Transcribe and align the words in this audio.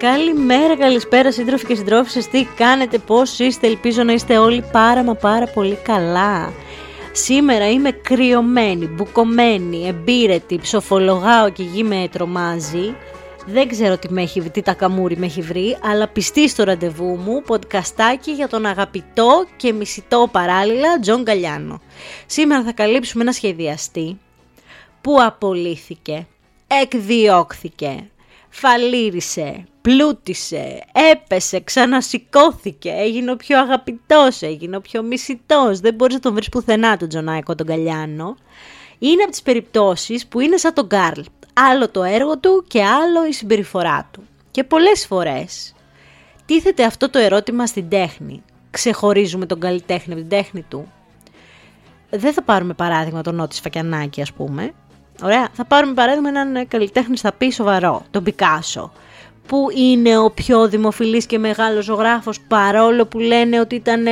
Καλημέρα, 0.00 0.76
καλησπέρα 0.76 1.32
σύντροφοι 1.32 1.66
και 1.66 1.74
συντρόφισσες, 1.74 2.28
τι 2.28 2.44
κάνετε, 2.56 2.98
πώς 2.98 3.38
είστε, 3.38 3.66
ελπίζω 3.66 4.02
να 4.02 4.12
είστε 4.12 4.38
όλοι 4.38 4.64
πάρα 4.72 5.02
μα 5.02 5.14
πάρα 5.14 5.46
πολύ 5.46 5.74
καλά. 5.74 6.52
Σήμερα 7.12 7.70
είμαι 7.70 7.90
κρυωμένη, 7.90 8.86
μπουκωμένη, 8.86 9.86
εμπύρετη, 9.86 10.58
ψοφολογάω 10.58 11.50
και 11.50 11.62
η 11.62 11.69
γη 11.69 11.82
με 11.82 12.08
τρομάζει. 12.12 12.94
Δεν 13.46 13.68
ξέρω 13.68 13.98
τι, 13.98 14.12
με 14.12 14.22
έχει, 14.22 14.40
τι 14.40 14.62
νταλκαμούρι 14.62 15.16
με 15.16 15.26
έχει 15.26 15.40
βρει, 15.40 15.78
αλλά 15.82 16.08
πιστή 16.08 16.48
στο 16.48 16.64
ραντεβού 16.64 17.16
μου, 17.16 17.42
podcast-άκι 17.42 18.30
για 18.30 18.48
τον 18.48 18.66
αγαπητό 18.66 19.46
και 19.56 19.72
μισητό 19.72 20.28
παράλληλα 20.32 20.98
Τζον 21.00 21.24
Γκαλιάνο. 21.24 21.80
Σήμερα 22.26 22.62
θα 22.62 22.72
καλύψουμε 22.72 23.22
ένα 23.22 23.32
σχεδιαστή 23.32 24.18
που 25.00 25.16
απολύθηκε, 25.22 26.26
εκδιώχθηκε, 26.66 28.10
φαλίρισε, 28.48 29.64
πλούτησε, 29.80 30.82
έπεσε, 31.12 31.60
ξανασηκώθηκε, 31.60 32.90
έγινε 32.90 33.30
ο 33.30 33.36
πιο 33.36 33.58
αγαπητός, 33.58 34.42
έγινε 34.42 34.76
ο 34.76 34.80
πιο 34.80 35.02
μισητός, 35.02 35.80
δεν 35.80 35.94
μπορείς 35.94 36.14
να 36.14 36.20
τον 36.20 36.34
βρεις 36.34 36.48
πουθενά 36.48 36.96
τον 36.96 37.08
Τζονάκο 37.08 37.54
τον 37.54 37.66
Γκαλιάνο. 37.66 38.36
Είναι 38.98 39.22
από 39.22 39.30
τις 39.30 39.42
περιπτώσεις 39.42 40.26
που 40.26 40.40
είναι 40.40 40.56
σαν 40.56 40.74
τον 40.74 40.88
Καρλ, 40.88 41.20
άλλο 41.52 41.88
το 41.88 42.02
έργο 42.02 42.38
του 42.38 42.64
και 42.68 42.84
άλλο 42.84 43.26
η 43.26 43.32
συμπεριφορά 43.32 44.08
του. 44.12 44.22
Και 44.50 44.64
πολλές 44.64 45.06
φορές 45.06 45.74
τίθεται 46.46 46.84
αυτό 46.84 47.10
το 47.10 47.18
ερώτημα 47.18 47.66
στην 47.66 47.88
τέχνη. 47.88 48.42
Ξεχωρίζουμε 48.70 49.46
τον 49.46 49.60
καλλιτέχνη 49.60 50.12
από 50.12 50.22
την 50.22 50.30
τέχνη 50.30 50.62
του. 50.68 50.92
Δεν 52.10 52.32
θα 52.32 52.42
πάρουμε 52.42 52.74
παράδειγμα 52.74 53.22
τον 53.22 53.34
Νότι 53.34 53.60
Φακιανάκη 53.60 54.20
ας 54.22 54.32
πούμε, 54.32 54.74
Ωραία. 55.22 55.48
Θα 55.52 55.64
πάρουμε 55.64 55.94
παράδειγμα 55.94 56.28
έναν 56.28 56.68
καλλιτέχνη 56.68 57.16
θα 57.16 57.32
πει 57.32 57.50
σοβαρό, 57.50 58.04
τον 58.10 58.22
Πικάσο, 58.22 58.92
που 59.46 59.66
είναι 59.76 60.18
ο 60.18 60.30
πιο 60.30 60.68
δημοφιλής 60.68 61.26
και 61.26 61.38
μεγάλος 61.38 61.84
ζωγράφος 61.84 62.40
παρόλο 62.40 63.06
που 63.06 63.18
λένε 63.18 63.60
ότι 63.60 63.74
ήταν 63.74 64.06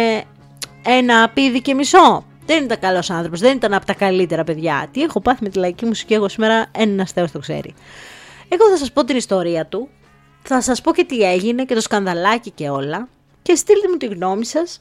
ένα 0.84 1.22
απίδι 1.22 1.60
και 1.60 1.74
μισό. 1.74 2.26
Δεν 2.46 2.64
ήταν 2.64 2.78
καλός 2.78 3.10
άνθρωπος, 3.10 3.40
δεν 3.40 3.56
ήταν 3.56 3.74
από 3.74 3.86
τα 3.86 3.94
καλύτερα 3.94 4.44
παιδιά. 4.44 4.88
Τι 4.92 5.02
έχω 5.02 5.20
πάθει 5.20 5.42
με 5.42 5.48
τη 5.48 5.58
λαϊκή 5.58 5.84
μουσική 5.84 6.14
εγώ 6.14 6.28
σήμερα, 6.28 6.66
ένας 6.72 7.12
θεός 7.12 7.30
το 7.30 7.38
ξέρει. 7.38 7.74
Εγώ 8.48 8.68
θα 8.70 8.76
σας 8.76 8.92
πω 8.92 9.04
την 9.04 9.16
ιστορία 9.16 9.66
του, 9.66 9.88
θα 10.42 10.60
σας 10.60 10.80
πω 10.80 10.92
και 10.92 11.04
τι 11.04 11.18
έγινε 11.20 11.64
και 11.64 11.74
το 11.74 11.80
σκανδαλάκι 11.80 12.50
και 12.50 12.68
όλα 12.68 13.08
και 13.42 13.54
στείλτε 13.54 13.88
μου 13.88 13.96
τη 13.96 14.06
γνώμη 14.06 14.44
σας 14.44 14.80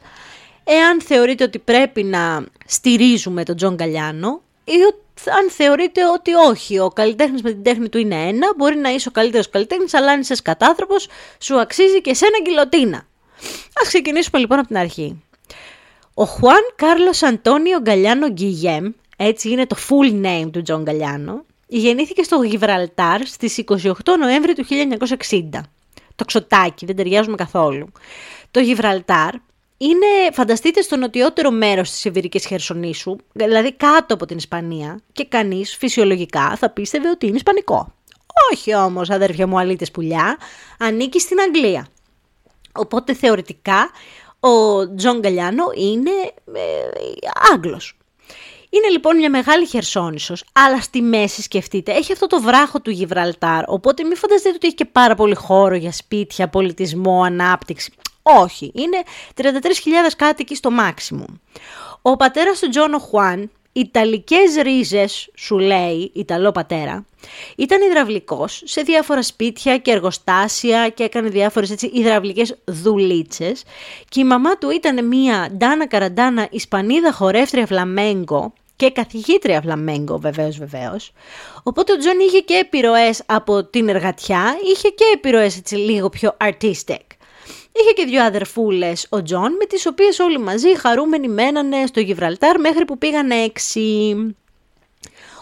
εάν 0.63 1.01
θεωρείτε 1.01 1.43
ότι 1.43 1.59
πρέπει 1.59 2.03
να 2.03 2.45
στηρίζουμε 2.65 3.43
τον 3.43 3.55
Τζον 3.55 3.75
Γκαλιάνο 3.75 4.29
ή 4.29 4.46
αν 5.39 5.49
θεωρείτε 5.49 6.01
ότι 6.09 6.33
όχι, 6.33 6.79
ο 6.79 6.89
καλλιτέχνης 6.89 7.41
με 7.41 7.51
την 7.51 7.63
τέχνη 7.63 7.89
του 7.89 7.97
είναι 7.97 8.15
ένα, 8.15 8.53
μπορεί 8.57 8.75
να 8.75 8.89
είσαι 8.89 9.07
ο 9.07 9.11
καλύτερος 9.11 9.49
καλλιτέχνης, 9.49 9.93
αλλά 9.93 10.11
αν 10.11 10.19
είσαι 10.19 10.35
κατάνθρωπο, 10.43 10.95
σου 11.39 11.59
αξίζει 11.59 12.01
και 12.01 12.13
σένα 12.13 12.37
γκιλοτίνα. 12.41 12.97
Ας 13.73 13.81
ξεκινήσουμε 13.87 14.39
λοιπόν 14.39 14.59
από 14.59 14.67
την 14.67 14.77
αρχή. 14.77 15.23
Ο 16.13 16.23
Χουάν 16.23 16.73
Κάρλος 16.75 17.23
Αντώνιο 17.23 17.79
Γκαλιάνο 17.79 18.29
Γκιγιέν, 18.29 18.91
έτσι 19.17 19.49
είναι 19.49 19.65
το 19.65 19.75
full 19.89 20.25
name 20.25 20.49
του 20.51 20.61
Τζον 20.61 20.81
Γκαλιάνο, 20.83 21.45
γεννήθηκε 21.67 22.23
στο 22.23 22.41
Γιβραλτάρ 22.41 23.25
στις 23.25 23.63
28 23.67 23.91
Νοέμβρη 24.19 24.53
του 24.53 24.65
1960. 25.29 25.49
Το 26.15 26.25
τοξοτάκι, 26.25 26.85
δεν 26.85 26.95
ταιριάζουμε 26.95 27.35
καθόλου. 27.35 27.91
Το 28.51 28.59
Γιβραλτάρ 28.59 29.33
είναι, 29.77 30.31
φανταστείτε, 30.33 30.81
στο 30.81 30.95
νοτιότερο 30.95 31.51
μέρος 31.51 31.91
της 31.91 32.05
Ιβηρικής 32.05 32.39
Χερσονήσου, 32.39 33.15
δηλαδή 33.33 33.73
κάτω 33.73 34.13
από 34.13 34.25
την 34.25 34.37
Ισπανία, 34.37 34.99
και 35.11 35.25
κανείς 35.25 35.75
φυσιολογικά 35.75 36.55
θα 36.55 36.69
πίστευε 36.69 37.09
ότι 37.09 37.25
είναι 37.25 37.35
Ισπανικό. 37.35 37.93
Όχι 38.51 38.75
όμως, 38.75 39.09
αδέρφια 39.09 39.47
μου, 39.47 39.59
αλήτες 39.59 39.91
πουλιά, 39.91 40.37
ανήκει 40.79 41.19
στην 41.19 41.39
Αγγλία. 41.39 41.87
Οπότε 42.71 43.13
θεωρητικά 43.13 43.89
ο 44.39 44.95
Τζον 44.95 45.19
Γκαλιάνο 45.19 45.63
είναι 45.75 46.11
ε, 46.53 46.61
Άγγλος. 47.53 47.97
Είναι 48.69 48.87
λοιπόν 48.87 49.17
μια 49.17 49.29
μεγάλη 49.29 49.65
χερσόνησος, 49.65 50.43
αλλά 50.53 50.81
στη 50.81 51.01
μέση 51.01 51.41
σκεφτείτε, 51.41 51.91
έχει 51.91 52.11
αυτό 52.11 52.27
το 52.27 52.41
βράχο 52.41 52.81
του 52.81 52.89
Γιβραλτάρ, 52.89 53.63
οπότε 53.67 54.03
μην 54.03 54.15
φανταστείτε 54.17 54.55
ότι 54.55 54.67
έχει 54.67 54.75
και 54.75 54.85
πάρα 54.85 55.15
πολύ 55.15 55.35
χώρο 55.35 55.75
για 55.75 55.91
σπίτια, 55.91 56.47
πολιτισμό, 56.49 57.21
ανάπτυξη. 57.23 57.93
Όχι, 58.39 58.71
είναι 58.75 59.03
33.000 59.35 59.43
κάτοικοι 60.17 60.55
στο 60.55 60.69
maximum. 60.79 61.33
Ο 62.01 62.15
πατέρας 62.15 62.59
του 62.59 62.69
Τζον, 62.69 62.93
ο 62.93 62.97
Χουάν, 62.99 63.51
Ιταλικές 63.71 64.55
ρίζες, 64.61 65.29
σου 65.35 65.57
λέει, 65.57 66.11
Ιταλό 66.13 66.51
πατέρα, 66.51 67.05
ήταν 67.55 67.81
υδραυλικός 67.81 68.61
σε 68.65 68.81
διάφορα 68.81 69.21
σπίτια 69.21 69.77
και 69.77 69.91
εργοστάσια 69.91 70.89
και 70.89 71.03
έκανε 71.03 71.29
διάφορες 71.29 71.71
έτσι 71.71 71.91
υδραυλικές 71.93 72.55
δουλίτσες 72.65 73.63
και 74.09 74.19
η 74.19 74.23
μαμά 74.23 74.57
του 74.57 74.69
ήταν 74.69 75.07
μια 75.07 75.49
νταρντανοκαραντάνα 75.57 76.47
Ισπανίδα 76.51 77.11
χορεύτρια 77.11 77.65
φλαμέγκο 77.65 78.53
και 78.75 78.91
καθηγήτρια 78.91 79.61
φλαμέγκο 79.61 80.19
βεβαίως 80.19 80.57
βεβαίως. 80.57 81.11
Οπότε 81.63 81.93
ο 81.93 81.97
Τζον 81.97 82.19
είχε 82.19 82.39
και 82.39 82.53
επιρροές 82.53 83.23
από 83.25 83.63
την 83.63 83.89
εργατιά, 83.89 84.57
είχε 84.73 84.89
και 84.89 85.03
επιρροές 85.13 85.57
έτσι 85.57 85.75
λίγο 85.75 86.09
πιο 86.09 86.37
artistic. 86.41 87.16
Είχε 87.81 87.91
και 87.95 88.05
δύο 88.05 88.23
αδερφούλες 88.23 89.07
ο 89.09 89.21
Τζον, 89.21 89.51
με 89.51 89.65
τις 89.65 89.85
οποίες 89.85 90.19
όλοι 90.19 90.39
μαζί 90.39 90.77
χαρούμενοι 90.77 91.27
μένανε 91.27 91.85
στο 91.85 91.99
Γιβραλτάρ 91.99 92.59
μέχρι 92.59 92.85
που 92.85 92.97
πήγαν 92.97 93.31
έξι. 93.31 94.15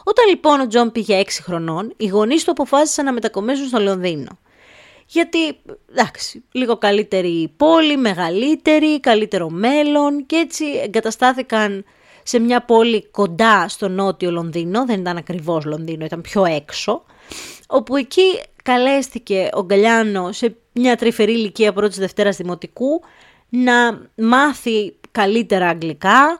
Όταν 0.03 0.28
λοιπόν 0.29 0.59
ο 0.59 0.68
Τζον 0.68 0.91
πήγε 0.91 1.16
έξι 1.16 1.41
χρονών, 1.41 1.94
οι 1.97 2.07
γονείς 2.07 2.44
του 2.44 2.51
αποφάσισαν 2.51 3.06
να 3.06 3.13
μετακομίσουν 3.13 3.68
στο 3.68 3.79
Λονδίνο. 3.79 4.38
Γιατί, 5.07 5.57
εντάξει, 5.91 6.44
λίγο 6.51 6.78
καλύτερη 6.78 7.53
πόλη, 7.57 7.97
μεγαλύτερη, 7.97 9.00
καλύτερο 9.00 9.50
μέλλον 9.50 10.25
και 10.25 10.35
έτσι 10.35 10.66
εγκαταστάθηκαν 10.84 11.85
σε 12.24 12.40
μια 12.40 12.66
πόλη 12.66 13.07
κοντά 13.12 13.68
στο 13.68 13.88
νότιο 13.88 14.31
Λονδίνο, 14.31 14.85
δεν 14.85 15.00
ήταν 15.00 15.18
ακριβώς 15.18 15.66
Λονδίνο, 15.66 16.06
ήταν 16.06 16.22
πιο 16.22 16.45
έξω, 16.45 17.03
όπου 17.68 17.95
εκεί 17.95 18.41
καλέστηκε 18.63 19.50
ο 19.53 19.63
Γκαλιάνος 19.63 20.38
σε 20.38 20.56
μια 20.75 20.96
τρυφερή 20.96 21.31
ηλικία 21.31 21.74
πρώτης 21.74 21.97
Δευτέρας 21.97 22.38
Δημοτικού 22.38 23.02
να 23.50 24.02
μάθει 24.16 24.96
καλύτερα 25.12 25.68
αγγλικά, 25.68 26.40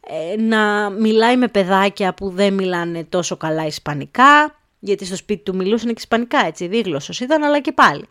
ε, 0.00 0.40
να 0.40 0.90
μιλάει 0.90 1.36
με 1.36 1.48
παιδάκια 1.48 2.14
που 2.14 2.30
δεν 2.30 2.54
μιλάνε 2.54 3.04
τόσο 3.04 3.36
καλά 3.36 3.66
ισπανικά, 3.66 4.58
γιατί 4.78 5.04
στο 5.04 5.16
σπίτι 5.16 5.42
του 5.42 5.56
μιλούσαν 5.56 5.88
και 5.88 5.94
ισπανικά 5.98 6.46
έτσι, 6.46 6.66
δίγλωσσος 6.66 7.20
ήταν, 7.20 7.44
αλλά 7.44 7.60
και 7.60 7.72
πάλι. 7.72 8.04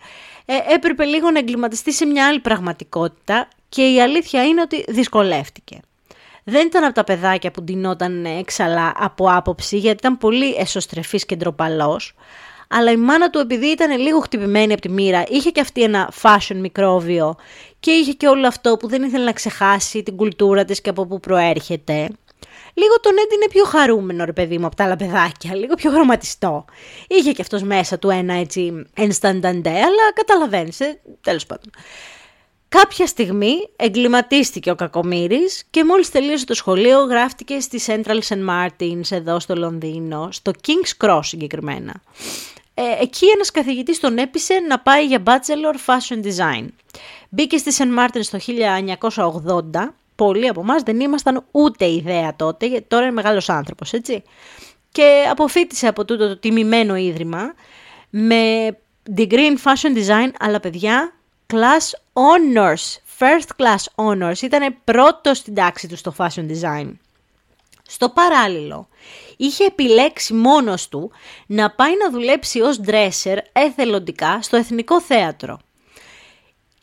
Ε, 0.45 0.73
έπρεπε 0.73 1.05
λίγο 1.05 1.31
να 1.31 1.39
εγκληματιστεί 1.39 1.93
σε 1.93 2.05
μια 2.05 2.27
άλλη 2.27 2.39
πραγματικότητα 2.39 3.47
και 3.69 3.93
η 3.93 4.01
αλήθεια 4.01 4.43
είναι 4.43 4.61
ότι 4.61 4.85
δυσκολεύτηκε. 4.87 5.79
Δεν 6.43 6.65
ήταν 6.65 6.83
από 6.83 6.93
τα 6.93 7.03
παιδάκια 7.03 7.51
που 7.51 7.61
ντυνόταν 7.61 8.25
έξαλα 8.25 8.93
από 8.95 9.31
άποψη, 9.31 9.77
γιατί 9.77 9.97
ήταν 9.97 10.17
πολύ 10.17 10.55
εσωστρεφής 10.55 11.25
και 11.25 11.35
ντροπαλός, 11.35 12.15
αλλά 12.67 12.91
η 12.91 12.97
μάνα 12.97 13.29
του 13.29 13.39
επειδή 13.39 13.65
ήταν 13.67 13.99
λίγο 13.99 14.19
χτυπημένη 14.19 14.73
από 14.73 14.81
τη 14.81 14.89
μοίρα, 14.89 15.23
είχε 15.27 15.49
και 15.49 15.61
αυτή 15.61 15.83
ένα 15.83 16.13
fashion 16.21 16.55
μικρόβιο 16.55 17.35
και 17.79 17.91
είχε 17.91 18.11
και 18.11 18.27
όλο 18.27 18.47
αυτό 18.47 18.77
που 18.77 18.87
δεν 18.87 19.03
ήθελε 19.03 19.23
να 19.23 19.31
ξεχάσει 19.31 20.03
την 20.03 20.15
κουλτούρα 20.15 20.65
της 20.65 20.81
και 20.81 20.89
από 20.89 21.05
πού 21.05 21.19
προέρχεται. 21.19 22.09
Λίγο 22.73 22.99
τον 23.01 23.11
έντυνε 23.23 23.45
πιο 23.49 23.63
χαρούμενο 23.63 24.25
ρε 24.25 24.33
παιδί 24.33 24.57
μου 24.57 24.65
από 24.65 24.75
τα 24.75 24.83
άλλα 24.83 24.95
παιδάκια, 24.95 25.55
λίγο 25.55 25.75
πιο 25.75 25.91
χρωματιστό. 25.91 26.65
Είχε 27.07 27.31
και 27.31 27.41
αυτός 27.41 27.63
μέσα 27.63 27.99
του 27.99 28.09
ένα 28.09 28.33
έτσι 28.33 28.85
ενστανταντέ, 28.93 29.69
αλλά 29.69 30.13
καταλαβαίνεις, 30.13 30.79
ε, 30.79 31.01
τέλος 31.21 31.45
πάντων. 31.45 31.71
Κάποια 32.69 33.07
στιγμή 33.07 33.69
εγκληματίστηκε 33.75 34.71
ο 34.71 34.75
Κακομύρης 34.75 35.63
και 35.69 35.85
μόλις 35.85 36.11
τελείωσε 36.11 36.45
το 36.45 36.53
σχολείο 36.53 37.03
γράφτηκε 37.03 37.59
στη 37.59 37.81
Central 37.85 38.19
St. 38.27 38.49
Martins 38.49 39.09
εδώ 39.09 39.39
στο 39.39 39.55
Λονδίνο, 39.55 40.29
στο 40.31 40.51
King's 40.67 41.05
Cross 41.05 41.19
συγκεκριμένα. 41.23 42.01
Ε, 42.79 43.03
εκεί 43.03 43.25
ένας 43.27 43.51
καθηγητής 43.51 43.99
τον 43.99 44.17
έπεισε 44.17 44.53
να 44.67 44.79
πάει 44.79 45.05
για 45.05 45.23
Bachelor 45.25 45.75
Fashion 45.85 46.23
Design. 46.23 46.67
Μπήκε 47.29 47.57
στη 47.57 47.71
St. 47.77 47.99
Martin 47.99 48.21
το 48.31 48.39
1980. 49.73 49.93
Πολλοί 50.15 50.47
από 50.47 50.61
εμάς 50.61 50.81
δεν 50.83 50.99
ήμασταν 50.99 51.45
ούτε 51.51 51.89
ιδέα 51.89 52.35
τότε, 52.35 52.65
γιατί 52.65 52.85
τώρα 52.87 53.03
είναι 53.03 53.13
μεγάλος 53.13 53.49
άνθρωπος, 53.49 53.93
έτσι. 53.93 54.23
Και 54.91 55.25
αποφύτησε 55.29 55.87
από 55.87 56.05
τούτο 56.05 56.27
το 56.27 56.37
τιμημένο 56.37 56.95
ίδρυμα 56.95 57.53
με 58.09 58.67
degree 59.15 59.55
in 59.55 59.55
fashion 59.63 59.97
design, 59.97 60.29
αλλά 60.39 60.59
παιδιά, 60.59 61.13
class 61.53 61.91
honors, 62.13 62.97
first 63.19 63.63
class 63.63 64.05
honors, 64.05 64.41
ήταν 64.41 64.75
πρώτος 64.83 65.37
στην 65.37 65.53
τάξη 65.55 65.87
του 65.87 65.95
στο 65.95 66.15
fashion 66.17 66.45
design. 66.49 66.91
Στο 67.87 68.09
παράλληλο, 68.09 68.87
είχε 69.37 69.65
επιλέξει 69.65 70.33
μόνος 70.33 70.87
του 70.87 71.11
να 71.47 71.71
πάει 71.71 71.93
να 72.03 72.11
δουλέψει 72.11 72.61
ως 72.61 72.79
dresser 72.85 73.37
εθελοντικά 73.51 74.41
στο 74.41 74.57
Εθνικό 74.57 75.01
Θέατρο. 75.01 75.59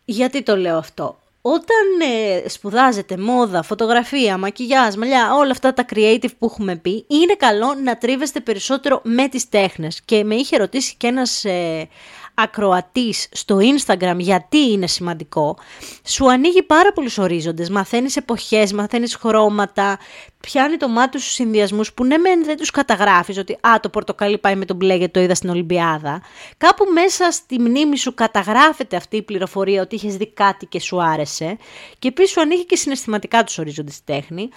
Γιατί 0.04 0.42
το 0.42 0.56
λέω 0.56 0.76
αυτό; 0.76 1.18
Όταν 1.40 2.00
ε, 2.00 2.48
σπουδάζετε 2.48 3.16
μόδα, 3.16 3.62
φωτογραφία, 3.62 4.38
μακιγιάζ, 4.38 4.94
μαλλιά, 4.94 5.34
όλα 5.34 5.50
αυτά 5.50 5.74
τα 5.74 5.84
creative 5.94 6.36
που 6.38 6.46
έχουμε 6.46 6.76
πει, 6.76 7.04
είναι 7.08 7.34
καλό 7.34 7.74
να 7.74 7.98
τρίβεστε 7.98 8.40
περισσότερο 8.40 9.00
με 9.04 9.28
τις 9.28 9.48
τέχνες. 9.48 10.00
Και 10.04 10.24
με 10.24 10.34
είχε 10.34 10.56
ρωτήσει 10.56 10.94
και 10.96 11.06
ένας 11.06 11.44
ε, 11.44 11.88
ακροατής 12.34 13.28
στο 13.32 13.58
Instagram 13.58 14.16
γιατί 14.16 14.58
είναι 14.58 14.86
σημαντικό, 14.86 15.58
σου 16.04 16.30
ανοίγει 16.30 16.62
πάρα 16.62 16.92
πολλούς 16.92 17.18
ορίζοντες, 17.18 17.70
μαθαίνεις 17.70 18.16
εποχές, 18.16 18.72
μαθαίνεις 18.72 19.14
χρώματα, 19.14 19.98
πιάνει 20.40 20.76
το 20.76 20.88
μάτι 20.88 21.20
σου 21.20 21.30
συνδυασμούς 21.30 21.92
που 21.92 22.04
ναι 22.04 22.18
μεν 22.18 22.44
δεν 22.44 22.56
τους 22.56 22.70
καταγράφεις 22.70 23.38
ότι 23.38 23.52
α 23.52 23.80
το 23.80 23.88
πορτοκαλί 23.88 24.38
πάει 24.38 24.56
με 24.56 24.64
το 24.64 24.76
μπλε 24.76 24.94
γιατί 24.94 25.12
το 25.12 25.20
είδα 25.20 25.34
στην 25.34 25.50
Ολυμπιάδα. 25.50 26.22
Κάπου 26.56 26.84
μέσα 26.92 27.30
στη 27.30 27.60
μνήμη 27.60 27.96
σου 27.96 28.14
καταγράφεται 28.14 28.96
αυτή 28.96 29.16
η 29.16 29.22
πληροφορία 29.22 29.82
ότι 29.82 29.94
είχες 29.94 30.16
δει 30.16 30.32
κάτι 30.32 30.66
και 30.66 30.80
σου 30.80 31.02
άρεσε 31.02 31.56
και 31.98 32.08
επίσης 32.08 32.30
σου 32.30 32.40
ανοίγει 32.40 32.64
και 32.64 32.76
συναισθηματικά 32.76 33.44
τους 33.44 33.58
ορίζοντες 33.58 34.04
τέχνη 34.04 34.48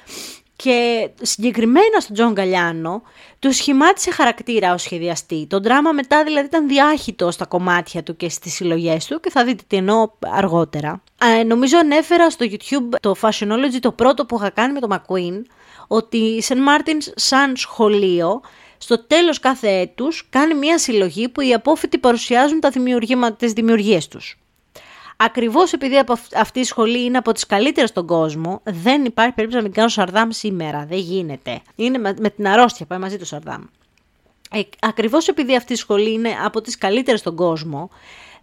και 0.57 1.09
συγκεκριμένα 1.21 1.99
στον 1.99 2.15
Τζον 2.15 2.31
Γκαλιάνο 2.31 3.01
του 3.39 3.53
σχημάτισε 3.53 4.11
χαρακτήρα 4.11 4.73
ως 4.73 4.81
σχεδιαστή. 4.81 5.47
Το 5.49 5.59
δράμα 5.59 5.91
μετά 5.91 6.23
δηλαδή 6.23 6.45
ήταν 6.45 6.67
διάχυτο 6.67 7.31
στα 7.31 7.45
κομμάτια 7.45 8.03
του 8.03 8.15
και 8.15 8.29
στις 8.29 8.53
συλλογές 8.53 9.05
του 9.05 9.19
και 9.19 9.29
θα 9.29 9.43
δείτε 9.43 9.63
τι 9.67 9.77
εννοώ 9.77 10.09
αργότερα. 10.19 11.03
Ε, 11.39 11.43
νομίζω 11.43 11.77
ανέφερα 11.77 12.29
στο 12.29 12.45
YouTube 12.49 12.95
το 12.99 13.15
Fashionology 13.21 13.79
το 13.79 13.91
πρώτο 13.91 14.25
που 14.25 14.35
είχα 14.35 14.49
κάνει 14.49 14.73
με 14.73 14.79
το 14.79 14.87
McQueen 14.91 15.41
ότι 15.87 16.17
η 16.17 16.43
St. 16.47 16.53
Martin's 16.53 17.11
σαν 17.15 17.55
σχολείο 17.55 18.41
στο 18.77 19.05
τέλος 19.07 19.39
κάθε 19.39 19.69
έτους 19.69 20.27
κάνει 20.29 20.53
μια 20.53 20.77
συλλογή 20.77 21.29
που 21.29 21.41
οι 21.41 21.53
απόφοιτοι 21.53 21.97
παρουσιάζουν 21.97 22.59
τα 22.59 22.69
δημιουργήματα, 22.69 23.35
τις 23.35 23.53
δημιουργίες 23.53 24.07
τους. 24.07 24.37
Ακριβώς 25.19 25.73
επειδή 25.73 25.97
από 25.97 26.15
αυτή 26.35 26.59
η 26.59 26.63
σχολή 26.63 27.03
είναι 27.03 27.17
από 27.17 27.31
τις 27.31 27.45
καλύτερες 27.45 27.89
στον 27.89 28.05
κόσμο, 28.05 28.61
δεν 28.63 29.05
υπάρχει 29.05 29.33
περίπτωση 29.33 29.61
να 29.61 29.67
μην 29.67 29.77
κάνω 29.77 29.89
Σαρδάμ 29.89 30.29
σήμερα. 30.31 30.85
Δεν 30.89 30.97
γίνεται. 30.97 31.61
Είναι 31.75 31.97
με, 31.97 32.29
την 32.29 32.47
αρρώστια, 32.47 32.85
πάει 32.85 32.99
μαζί 32.99 33.17
του 33.17 33.25
Σαρδάμ. 33.25 33.63
Ε, 34.51 34.61
Ακριβώς 34.79 35.27
επειδή 35.27 35.55
αυτή 35.55 35.73
η 35.73 35.75
σχολή 35.75 36.11
είναι 36.11 36.29
από 36.43 36.61
τις 36.61 36.77
καλύτερες 36.77 37.19
στον 37.19 37.35
κόσμο, 37.35 37.89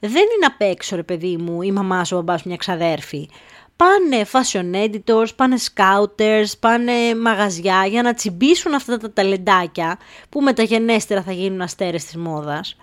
δεν 0.01 0.23
είναι 0.23 0.47
απ' 0.47 0.61
έξω, 0.61 0.97
ρε 0.97 1.03
παιδί 1.03 1.37
μου, 1.37 1.63
η 1.63 1.73
μαμά 1.73 2.05
σου, 2.05 2.17
ο 2.17 2.21
μπαμπάς 2.21 2.43
μια 2.43 2.57
ξαδέρφη. 2.57 3.29
Πάνε 3.77 4.27
fashion 4.33 4.75
editors, 4.75 5.37
πάνε 5.37 5.57
scouters, 5.75 6.59
πάνε 6.61 7.15
μαγαζιά 7.23 7.87
για 7.87 8.03
να 8.03 8.15
τσιμπήσουν 8.15 8.75
αυτά 8.75 8.99
τα 8.99 9.13
ταλεντάκια 9.13 9.99
που 10.29 10.41
μεταγενέστερα 10.41 11.23
θα 11.23 11.33
γίνουν 11.33 11.61
αστέρες 11.61 12.05
της 12.05 12.17
μόδας. 12.17 12.77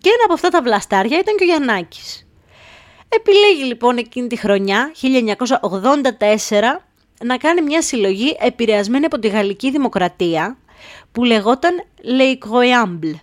Και 0.00 0.08
ένα 0.08 0.24
από 0.24 0.32
αυτά 0.32 0.48
τα 0.48 0.62
βλαστάρια 0.62 1.18
ήταν 1.18 1.36
και 1.36 1.44
ο 1.44 1.46
Γιαννάκης. 1.46 2.24
Επιλέγει 3.12 3.64
λοιπόν 3.64 3.96
εκείνη 3.96 4.26
τη 4.26 4.36
χρονιά, 4.36 4.92
1984, 5.00 6.62
να 7.24 7.36
κάνει 7.36 7.62
μια 7.62 7.82
συλλογή 7.82 8.36
επηρεασμένη 8.40 9.04
από 9.04 9.18
τη 9.18 9.28
Γαλλική 9.28 9.70
Δημοκρατία 9.70 10.58
που 11.12 11.24
λεγόταν 11.24 11.82
Le 12.04 12.36
Incroyable, 12.36 13.14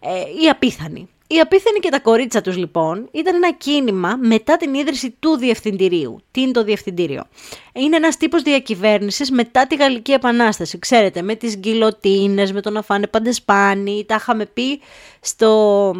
ε, 0.00 0.42
η 0.42 0.48
απίθανη. 0.50 1.08
Η 1.30 1.40
απίθανη 1.40 1.78
και 1.78 1.88
τα 1.88 2.00
κορίτσα 2.00 2.40
τους 2.40 2.56
λοιπόν 2.56 3.08
ήταν 3.12 3.34
ένα 3.34 3.52
κίνημα 3.52 4.16
μετά 4.20 4.56
την 4.56 4.74
ίδρυση 4.74 5.10
του 5.18 5.36
Διευθυντηρίου. 5.36 6.20
Τι 6.30 6.40
είναι 6.40 6.52
το 6.52 6.64
Διευθυντήριο; 6.64 7.24
Είναι 7.72 7.96
ένας 7.96 8.16
τύπος 8.16 8.42
διακυβέρνησης 8.42 9.30
μετά 9.30 9.66
τη 9.66 9.76
Γαλλική 9.76 10.12
Επανάσταση. 10.12 10.78
Ξέρετε, 10.78 11.22
με 11.22 11.34
τις 11.34 11.56
γκυλοτίνες, 11.56 12.52
με 12.52 12.60
το 12.60 12.70
να 12.70 12.82
φάνε 12.82 13.06
παντεσπάνι, 13.06 14.04
τα 14.08 14.14
είχαμε 14.14 14.46
πει 14.46 14.80
στο 15.20 15.94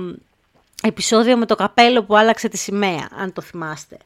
επεισόδιο 0.89 1.37
με 1.37 1.47
το 1.47 1.55
καπέλο 1.55 2.05
που 2.05 2.17
άλλαξε 2.17 2.49
τη 2.49 2.57
σημαία, 2.57 3.09
αν 3.17 3.33
το 3.33 3.41
θυμάστε. 3.41 3.97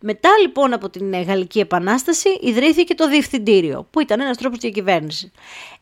Μετά 0.00 0.28
λοιπόν 0.40 0.72
από 0.72 0.90
την 0.90 1.12
ε, 1.12 1.22
Γαλλική 1.22 1.58
Επανάσταση 1.58 2.28
ιδρύθηκε 2.40 2.94
το 2.94 3.08
Διευθυντήριο, 3.08 3.86
που 3.90 4.00
ήταν 4.00 4.20
ένας 4.20 4.36
τρόπος 4.36 4.58
διακυβέρνηση. 4.58 5.32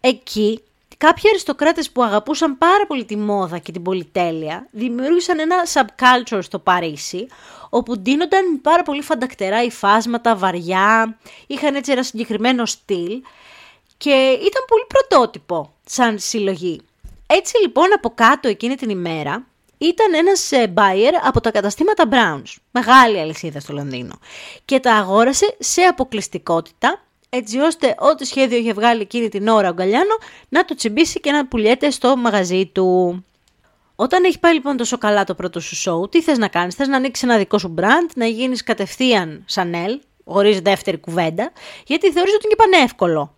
Εκεί 0.00 0.60
κάποιοι 0.96 1.28
αριστοκράτες 1.28 1.90
που 1.90 2.02
αγαπούσαν 2.02 2.58
πάρα 2.58 2.86
πολύ 2.86 3.04
τη 3.04 3.16
μόδα 3.16 3.58
και 3.58 3.72
την 3.72 3.82
πολυτέλεια 3.82 4.68
δημιούργησαν 4.70 5.38
ένα 5.38 5.56
subculture 5.72 6.38
στο 6.42 6.58
Παρίσι, 6.58 7.26
όπου 7.70 7.98
ντύνονταν 7.98 8.60
πάρα 8.60 8.82
πολύ 8.82 9.02
φαντακτερά 9.02 9.62
υφάσματα, 9.62 10.36
βαριά, 10.36 11.18
είχαν 11.46 11.74
έτσι 11.74 11.92
ένα 11.92 12.02
συγκεκριμένο 12.02 12.66
στυλ 12.66 13.22
και 13.96 14.38
ήταν 14.40 14.64
πολύ 14.66 14.84
πρωτότυπο 14.88 15.72
σαν 15.84 16.18
συλλογή. 16.18 16.80
Έτσι 17.26 17.60
λοιπόν 17.60 17.92
από 17.94 18.10
κάτω 18.14 18.48
εκείνη 18.48 18.74
την 18.74 18.90
ημέρα 18.90 19.46
ήταν 19.86 20.14
ένας 20.14 20.52
ε, 20.52 20.72
buyer 20.76 21.12
από 21.22 21.40
τα 21.40 21.50
καταστήματα 21.50 22.04
Browns, 22.10 22.54
μεγάλη 22.70 23.20
αλυσίδα 23.20 23.60
στο 23.60 23.72
Λονδίνο, 23.72 24.18
και 24.64 24.80
τα 24.80 24.94
αγόρασε 24.94 25.56
σε 25.58 25.82
αποκλειστικότητα, 25.82 27.02
έτσι 27.28 27.58
ώστε 27.58 27.94
ό,τι 27.98 28.24
σχέδιο 28.24 28.58
είχε 28.58 28.72
βγάλει 28.72 29.00
εκείνη 29.00 29.28
την 29.28 29.48
ώρα 29.48 29.68
ο 29.68 29.72
Γκαλιάνο 29.72 30.16
να 30.48 30.64
το 30.64 30.74
τσιμπήσει 30.74 31.20
και 31.20 31.30
να 31.30 31.46
πουλιέται 31.46 31.90
στο 31.90 32.16
μαγαζί 32.16 32.66
του. 32.66 33.24
Όταν 33.96 34.24
έχει 34.24 34.38
πάει 34.38 34.52
λοιπόν 34.52 34.76
τόσο 34.76 34.98
καλά 34.98 35.24
το 35.24 35.34
πρώτο 35.34 35.60
σου 35.60 35.76
show, 35.76 36.10
τι 36.10 36.22
θες 36.22 36.38
να 36.38 36.48
κάνεις, 36.48 36.74
θες 36.74 36.88
να 36.88 36.96
ανοίξεις 36.96 37.24
ένα 37.24 37.38
δικό 37.38 37.58
σου 37.58 37.74
brand, 37.78 38.10
να 38.14 38.26
γίνεις 38.26 38.62
κατευθείαν 38.62 39.44
Chanel, 39.54 39.98
χωρίς 40.24 40.60
δεύτερη 40.60 40.98
κουβέντα, 40.98 41.52
γιατί 41.86 42.12
θεωρείς 42.12 42.34
ότι 42.34 42.46
είναι 42.46 42.56
πανεύκολο. 42.56 43.34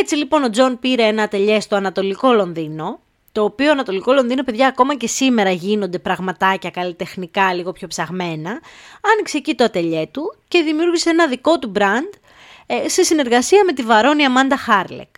Έτσι 0.00 0.16
λοιπόν 0.16 0.42
ο 0.42 0.50
Τζον 0.50 0.78
πήρε 0.78 1.02
ένα 1.02 1.22
ατελιέ 1.22 1.60
στο 1.60 1.76
Ανατολικό 1.76 2.32
Λονδίνο, 2.32 3.00
το 3.32 3.44
οποίο 3.44 3.70
Ανατολικό 3.70 4.12
Λονδίνο, 4.12 4.42
παιδιά, 4.42 4.66
ακόμα 4.66 4.94
και 4.96 5.06
σήμερα 5.06 5.50
γίνονται 5.50 5.98
πραγματάκια 5.98 6.70
καλλιτεχνικά 6.70 7.54
λίγο 7.54 7.72
πιο 7.72 7.86
ψαγμένα, 7.86 8.60
άνοιξε 9.12 9.36
εκεί 9.36 9.54
το 9.54 9.64
ατελιέ 9.64 10.06
του 10.06 10.34
και 10.48 10.62
δημιούργησε 10.62 11.10
ένα 11.10 11.26
δικό 11.26 11.58
του 11.58 11.72
brand 11.76 12.18
ε, 12.66 12.88
σε 12.88 13.02
συνεργασία 13.02 13.64
με 13.64 13.72
τη 13.72 13.82
Βαρόνη 13.82 14.24
Αμάντα 14.24 14.56
Χάρλεκ. 14.56 15.08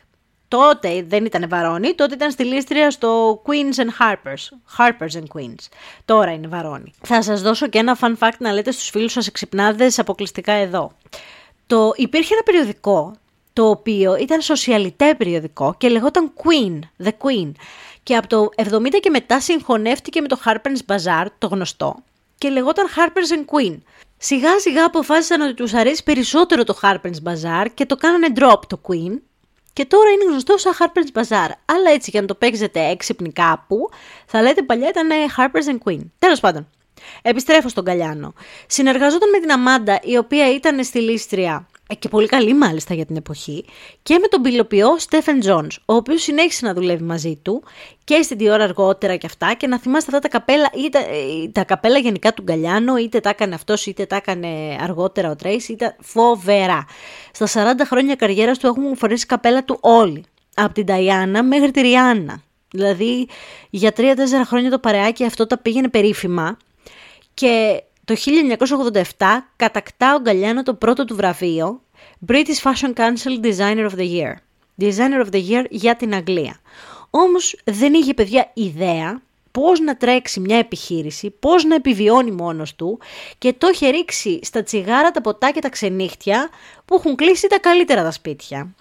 Τότε 0.49 1.05
δεν 1.09 1.25
ήταν 1.25 1.49
Βαρόνη, 1.49 1.95
τότε 1.95 2.15
ήταν 2.15 2.31
στυλίστρια 2.31 2.91
στο 2.91 3.43
Queens 3.47 3.81
and 3.81 3.89
Harpers, 4.03 4.49
Harpers 4.79 5.21
and 5.21 5.39
Queens. 5.39 5.69
Τώρα 6.05 6.33
είναι 6.33 6.47
Βαρόνη. 6.47 6.93
Θα 7.03 7.23
σας 7.23 7.43
δώσω 7.43 7.69
και 7.69 7.79
ένα 7.79 7.99
fun 8.01 8.15
fact 8.19 8.37
να 8.39 8.53
λέτε 8.53 8.71
στους 8.71 8.89
φίλους 8.89 9.13
σας 9.13 9.27
εξυπνάδες 9.27 9.99
αποκλειστικά 9.99 10.53
εδώ. 10.53 10.93
Το, 11.67 11.93
υπήρχε 11.97 12.35
ένα 12.35 12.43
περιοδικό, 12.43 13.13
το 13.53 13.69
οποίο 13.69 14.17
ήταν 14.17 14.41
socialite 14.41 15.15
περιοδικό 15.15 15.75
και 15.79 15.89
λεγόταν 15.89 16.33
Queen, 16.37 16.79
The 17.05 17.11
Queen 17.11 17.53
και 18.03 18.17
από 18.17 18.27
το 18.27 18.49
70 18.57 18.89
και 19.01 19.11
μετά 19.11 19.41
συγχωνεύτηκε 19.41 20.21
με 20.21 20.29
το 20.29 20.41
Harper's 20.45 20.95
Bazaar, 20.95 21.27
το 21.39 21.47
γνωστό, 21.47 21.97
και 22.39 22.49
λεγόταν 22.49 22.87
Harper's 22.97 23.37
and 23.37 23.45
Queen. 23.45 23.79
Σιγά 24.17 24.59
σιγά 24.59 24.85
αποφάσισαν 24.85 25.41
ότι 25.41 25.55
τους 25.55 25.75
αρέσει 25.75 26.03
περισσότερο 26.03 26.65
το 26.65 26.79
Harper's 26.83 27.31
Bazaar 27.31 27.67
και 27.75 27.87
το 27.87 27.97
κάνανε 27.97 28.27
drop 28.37 28.61
το 28.67 28.81
Queen 28.89 29.19
και 29.73 29.85
τώρα 29.85 30.11
είναι 30.11 30.25
γνωστό 30.25 30.59
σαν 30.59 30.73
Harper's 30.79 31.21
Bazaar. 31.21 31.51
Αλλά 31.65 31.91
έτσι 31.93 32.11
για 32.11 32.21
να 32.21 32.27
το 32.27 32.35
παίξετε 32.35 32.81
έξυπνοι 32.81 33.33
κάπου, 33.33 33.89
θα 34.27 34.43
λέτε 34.43 34.63
παλιά 34.63 34.89
ήταν 34.89 35.09
Harper's 35.37 35.75
and 35.75 35.79
Queen. 35.89 36.01
Τέλος 36.19 36.41
πάντων, 36.41 36.69
επιστρέφω 37.23 37.69
στον 37.69 37.85
Καλιάνο. 37.85 38.35
Συνεργαζόταν 38.67 39.31
με 39.31 39.39
την 39.39 39.53
Αμάντα, 39.53 40.01
η 40.03 40.17
οποία 40.17 40.55
ήταν 40.55 40.85
στη 40.85 41.01
Λίστρια 41.01 41.67
ε, 41.67 41.72
και 41.99 42.09
πολύ 42.09 42.27
καλή 42.27 42.55
μάλιστα 42.55 42.95
για 42.95 43.07
την 43.07 43.17
εποχή, 43.17 43.65
και 44.03 44.19
με 44.21 44.27
τον 44.27 44.43
πυλοποιό 44.43 44.99
Στέφεν 44.99 45.41
Τζόνς, 45.41 45.79
ο 45.85 45.95
οποίος 45.95 46.23
συνέχισε 46.23 46.67
να 46.67 46.75
δουλεύει 46.75 47.03
μαζί 47.03 47.37
του 47.43 47.63
και 48.05 48.23
στην 48.23 48.49
ώρα 48.49 48.65
αργότερα 48.65 49.17
και 49.17 49.27
αυτά 49.27 49.55
και 49.55 49.67
να 49.67 49.79
θυμάστε 49.79 50.17
αυτά 50.17 50.29
τα 50.29 50.39
καπέλα, 50.39 50.71
είτε, 50.85 50.99
ε, 50.99 51.49
τα 51.49 51.65
καπέλα 51.65 51.99
γενικά 51.99 52.35
του 52.35 52.43
Γκαλιάνο, 52.43 52.97
είτε 52.97 53.21
τα 53.21 53.29
έκανε 53.29 53.55
αυτός 53.55 53.87
είτε 53.87 54.07
τα 54.07 54.17
έκανε 54.17 54.77
αργότερα 54.81 55.31
ο 55.31 55.37
Τρέις, 55.37 55.69
ήταν 55.69 55.97
φοβερά. 56.01 56.85
Στα 57.33 57.47
40 57.47 57.85
χρόνια 57.85 58.15
καριέρας 58.15 58.59
του 58.59 58.67
έχουν 58.67 58.97
φορέσει 58.97 59.27
καπέλα 59.27 59.65
του 59.65 59.79
όλοι, 59.81 60.25
από 60.55 60.75
την 60.75 60.87
Ταϊάννα 60.87 61.43
μέχρι 61.43 61.71
τη 61.71 61.81
Ριάννα. 61.81 62.43
Δηλαδή 62.71 63.29
για 63.71 63.93
3-4 63.97 64.03
χρόνια 64.45 64.71
το 64.71 64.79
παρεάκι 64.79 65.25
αυτό 65.25 65.47
τα 65.47 65.59
πήγαινε 65.59 65.89
περίφημα 65.89 66.57
και 67.35 67.83
το 68.15 68.21
1987 69.19 69.27
κατακτά 69.57 70.15
ο 70.15 70.21
Γκαλιάνο 70.21 70.63
το 70.63 70.75
πρώτο 70.75 71.05
του 71.05 71.17
βραβείο 71.17 71.81
British 72.27 72.63
Fashion 72.63 72.93
Council 72.95 73.45
Designer 73.45 73.91
of 73.91 73.95
the 73.97 74.11
Year. 74.13 74.35
Designer 74.81 75.25
of 75.25 75.31
the 75.33 75.49
Year 75.51 75.65
για 75.71 75.97
την 75.97 76.15
Αγγλία. 76.15 76.61
Όμως 77.11 77.61
δεν 77.65 77.95
είχε 77.95 78.15
παιδιά 78.15 78.51
ιδέα 78.55 79.23
πώς 79.51 79.81
να 79.81 79.97
τρέξει 79.97 80.41
μια 80.41 80.59
επιχείρηση, 80.59 81.31
πώς 81.31 81.65
να 81.65 81.75
επιβιώνει 81.75 82.31
μόνος 82.31 82.75
του 82.75 82.99
και 83.39 83.53
το 83.53 83.69
είχε 83.73 83.89
ρίξει 83.89 84.41
στα 84.43 84.63
τσιγάρα, 84.63 85.11
τα 85.11 85.21
ποτά 85.21 85.51
και 85.51 85.61
τα 85.61 85.69
ξενύχτια 85.69 86.49
που 86.85 86.95
έχουν 86.95 87.15
κλείσει 87.15 87.47
τα 87.47 87.59
καλύτερα 87.59 88.03
τα 88.03 88.11
σπίτια. 88.11 88.75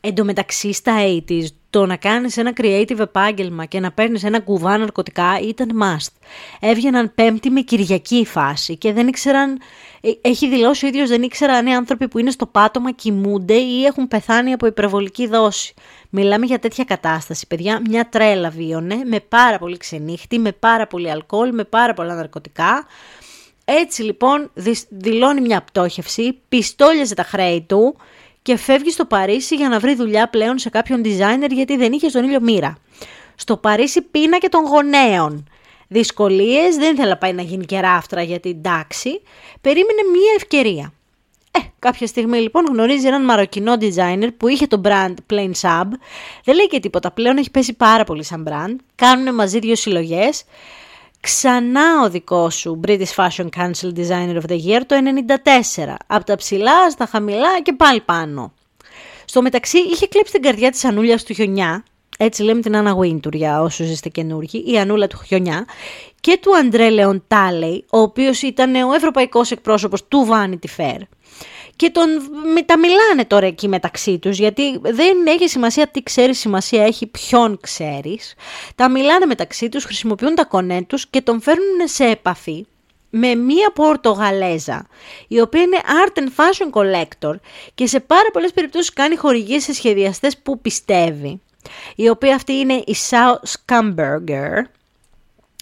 Εν 0.00 0.14
τω 0.14 0.24
μεταξύ 0.24 0.72
στα 0.72 0.94
80's 1.28 1.46
το 1.72 1.86
να 1.86 1.96
κάνεις 1.96 2.36
ένα 2.36 2.52
creative 2.60 2.98
επάγγελμα 2.98 3.64
και 3.64 3.80
να 3.80 3.92
παίρνεις 3.92 4.24
ένα 4.24 4.40
κουβά 4.40 4.78
ναρκωτικά 4.78 5.38
ήταν 5.42 5.68
must. 5.82 6.12
Έβγαιναν 6.60 7.12
πέμπτη 7.14 7.50
με 7.50 7.60
Κυριακή 7.60 8.24
φάση 8.26 8.76
και 8.76 8.92
δεν 8.92 9.06
ήξεραν, 9.06 9.60
ε, 10.00 10.10
έχει 10.20 10.48
δηλώσει 10.48 10.84
ο 10.84 10.88
ίδιος 10.88 11.08
δεν 11.08 11.22
ήξερα 11.22 11.54
αν 11.54 11.66
οι 11.66 11.74
άνθρωποι 11.74 12.08
που 12.08 12.18
είναι 12.18 12.30
στο 12.30 12.46
πάτωμα 12.46 12.92
κοιμούνται 12.92 13.54
ή 13.54 13.84
έχουν 13.84 14.08
πεθάνει 14.08 14.52
από 14.52 14.66
υπερβολική 14.66 15.26
δόση. 15.26 15.74
Μιλάμε 16.10 16.46
για 16.46 16.58
τέτοια 16.58 16.84
κατάσταση, 16.84 17.46
παιδιά, 17.46 17.82
μια 17.88 18.08
τρέλα 18.08 18.50
βίωνε 18.50 19.02
με 19.04 19.20
πάρα 19.20 19.58
πολύ 19.58 19.76
ξενύχτη, 19.76 20.38
με 20.38 20.52
πάρα 20.52 20.86
πολύ 20.86 21.10
αλκοόλ, 21.10 21.54
με 21.54 21.64
πάρα 21.64 21.94
πολλά 21.94 22.14
ναρκωτικά. 22.14 22.86
Έτσι 23.64 24.02
λοιπόν 24.02 24.50
δηλώνει 24.88 25.40
μια 25.40 25.62
πτώχευση, 25.62 26.38
πιστόλιαζε 26.48 27.14
τα 27.14 27.22
χρέη 27.22 27.62
του, 27.68 27.96
και 28.42 28.56
φεύγεις 28.56 28.92
στο 28.92 29.04
Παρίσι 29.04 29.54
για 29.54 29.68
να 29.68 29.78
βρει 29.78 29.94
δουλειά 29.94 30.28
πλέον 30.28 30.58
σε 30.58 30.70
κάποιον 30.70 31.02
designer 31.04 31.50
γιατί 31.50 31.76
δεν 31.76 31.92
είχε 31.92 32.08
στον 32.08 32.24
ήλιο 32.24 32.40
μοίρα. 32.40 32.76
Στο 33.34 33.56
Παρίσι 33.56 34.02
πίνα 34.02 34.38
και 34.38 34.48
των 34.48 34.64
γονέων. 34.64 35.48
δυσκολίες, 35.88 36.76
δεν 36.76 36.94
ήθελα 36.94 37.16
πάει 37.18 37.32
να 37.32 37.42
γίνει 37.42 37.64
και 37.64 37.80
ράφτρα 37.80 38.22
γιατί 38.22 38.48
εντάξει, 38.48 39.22
περίμενε 39.60 40.02
μία 40.12 40.32
ευκαιρία. 40.36 40.92
Ε, 41.50 41.58
κάποια 41.78 42.06
στιγμή 42.06 42.38
λοιπόν 42.38 42.64
γνωρίζει 42.66 43.06
έναν 43.06 43.24
μαροκινό 43.24 43.76
designer 43.80 44.28
που 44.36 44.48
είχε 44.48 44.66
το 44.66 44.80
brand 44.84 45.14
Plain 45.32 45.50
Sub. 45.60 45.86
Δεν 46.44 46.54
λέει 46.54 46.66
και 46.66 46.80
τίποτα 46.80 47.10
πλέον, 47.10 47.36
έχει 47.36 47.50
πέσει 47.50 47.72
πάρα 47.72 48.04
πολύ 48.04 48.24
σαν 48.24 48.48
brand. 48.48 48.76
Κάνουν 48.94 49.34
μαζί 49.34 49.58
δύο 49.58 49.76
συλλογές. 49.76 50.44
Ξανά 51.22 52.02
ο 52.04 52.10
δικός 52.10 52.54
σου 52.54 52.80
British 52.86 53.14
Fashion 53.16 53.48
Council 53.56 53.92
Designer 53.96 54.36
of 54.36 54.50
the 54.50 54.58
Year 54.66 54.80
το 54.86 54.96
94. 55.84 55.94
Από 56.06 56.24
τα 56.24 56.36
ψηλά 56.36 56.90
στα 56.90 57.06
χαμηλά 57.06 57.60
και 57.62 57.72
πάλι 57.72 58.00
πάνω. 58.00 58.52
Στο 59.24 59.42
μεταξύ 59.42 59.78
είχε 59.78 60.06
κλέψει 60.06 60.32
την 60.32 60.42
καρδιά 60.42 60.70
της 60.70 60.84
Ανούλιας 60.84 61.24
του 61.24 61.34
Χιονιά, 61.34 61.84
έτσι 62.18 62.42
λέμε 62.42 62.60
την 62.60 62.76
Άννα 62.76 62.96
Wintour 62.98 63.32
για 63.32 63.62
όσους 63.62 63.88
είστε 63.88 64.08
καινούργοι, 64.08 64.64
η 64.66 64.78
Ανούλα 64.78 65.06
του 65.06 65.20
Χιονιά, 65.26 65.66
και 66.20 66.38
του 66.42 66.56
Αντρέ 66.56 66.90
Λεον 66.90 67.24
Τάλεϊ, 67.28 67.84
ο 67.90 67.98
οποίος 67.98 68.42
ήταν 68.42 68.74
ο 68.74 68.94
ευρωπαϊκός 68.94 69.50
εκπρόσωπος 69.50 70.08
του 70.08 70.28
Vanity 70.30 70.80
Fair 70.80 71.00
και 71.76 71.90
τον, 71.90 72.08
τα 72.66 72.78
μιλάνε 72.78 73.24
τώρα 73.24 73.46
εκεί 73.46 73.68
μεταξύ 73.68 74.18
τους 74.18 74.38
γιατί 74.38 74.78
δεν 74.82 75.26
έχει 75.26 75.48
σημασία 75.48 75.86
τι 75.86 76.02
ξέρεις, 76.02 76.38
σημασία 76.38 76.84
έχει 76.84 77.06
ποιον 77.06 77.58
ξέρεις. 77.60 78.34
Τα 78.74 78.90
μιλάνε 78.90 79.26
μεταξύ 79.26 79.68
τους, 79.68 79.84
χρησιμοποιούν 79.84 80.34
τα 80.34 80.44
κονέ 80.44 80.82
τους 80.82 81.08
και 81.08 81.20
τον 81.20 81.40
φέρνουν 81.40 81.88
σε 81.88 82.04
επαφή 82.04 82.66
με 83.14 83.34
μία 83.34 83.72
Πορτογαλέζα, 83.74 84.86
η 85.28 85.40
οποία 85.40 85.62
είναι 85.62 85.78
art 86.04 86.18
and 86.18 86.26
fashion 86.26 86.70
collector 86.80 87.34
και 87.74 87.86
σε 87.86 88.00
πάρα 88.00 88.30
πολλές 88.32 88.52
περιπτώσεις 88.52 88.92
κάνει 88.92 89.16
χορηγίες 89.16 89.62
σε 89.62 89.74
σχεδιαστές 89.74 90.38
που 90.38 90.60
πιστεύει. 90.60 91.40
Η 91.96 92.08
οποία 92.08 92.34
αυτή 92.34 92.52
είναι 92.52 92.74
η 92.74 92.96
Sao 93.10 93.34
Scamberger, 93.34 94.62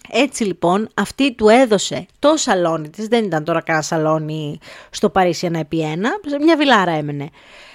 έτσι 0.09 0.45
λοιπόν 0.45 0.89
αυτή 0.95 1.33
του 1.33 1.49
έδωσε 1.49 2.07
το 2.19 2.37
σαλόνι 2.37 2.89
της, 2.89 3.07
δεν 3.07 3.25
ήταν 3.25 3.45
τώρα 3.45 3.61
κανένα 3.61 3.85
σαλόνι 3.85 4.59
στο 4.91 5.11
Παρίσι 5.11 5.47
ένα 5.47 5.59
επί 5.59 5.81
ένα, 5.81 6.11
μια 6.43 6.57
βιλάρα 6.57 6.91
έμενε. 6.91 7.29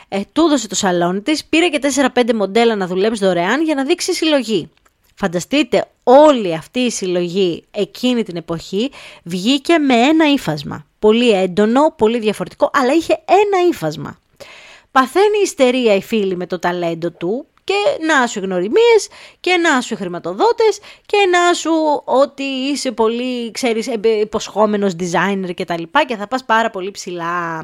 Ε, 0.08 0.22
του 0.34 0.42
έδωσε 0.46 0.68
το 0.68 0.76
σαλόνι 0.76 1.22
της, 1.22 1.46
πήρε 1.46 1.68
και 1.68 1.80
4-5 2.14 2.34
μοντέλα 2.34 2.76
να 2.76 2.88
δουλέψει 2.88 3.26
δωρεάν 3.26 3.64
για 3.64 3.76
να 3.76 3.84
δείξει 3.84 4.14
συλλογή. 4.14 4.70
Φανταστείτε 5.16 5.86
όλη 6.04 6.54
αυτή 6.54 6.80
η 6.80 6.92
συλλογή 6.92 7.64
εκείνη 7.72 8.24
την 8.24 8.36
εποχή 8.36 8.92
βγήκε 9.24 9.78
με 9.78 9.94
ένα 9.94 10.32
ύφασμα. 10.32 10.86
Πολύ 11.00 11.32
έντονο, 11.32 11.94
πολύ 11.98 12.20
διαφορετικό, 12.20 12.70
αλλά 12.74 12.94
είχε 12.94 13.14
ένα 13.26 13.68
ύφασμα. 13.70 14.20
Παθαίνει 14.92 15.38
ιστερία 15.44 15.96
η 15.96 16.02
φίλη 16.02 16.36
με 16.36 16.48
το 16.48 16.60
ταλέντο 16.60 17.12
του, 17.12 17.46
και 17.66 18.06
να 18.06 18.28
σου 18.28 18.40
γνωριμίες 18.40 19.08
και 19.40 19.58
να 19.58 19.82
σου 19.82 19.96
χρηματοδότες 19.96 20.80
και 21.06 21.18
να 21.32 21.54
σου 21.54 22.02
ότι 22.06 22.44
είσαι 22.44 22.92
πολύ, 22.92 23.52
ξέρεις, 23.52 23.90
υποσχόμενος 24.22 24.94
designer 25.00 25.54
και 25.54 25.66
τα 25.66 25.80
λοιπά 25.80 26.06
και 26.06 26.16
θα 26.16 26.28
πας 26.28 26.46
πάρα 26.46 26.70
πολύ 26.70 26.92
ψηλά. 26.92 27.62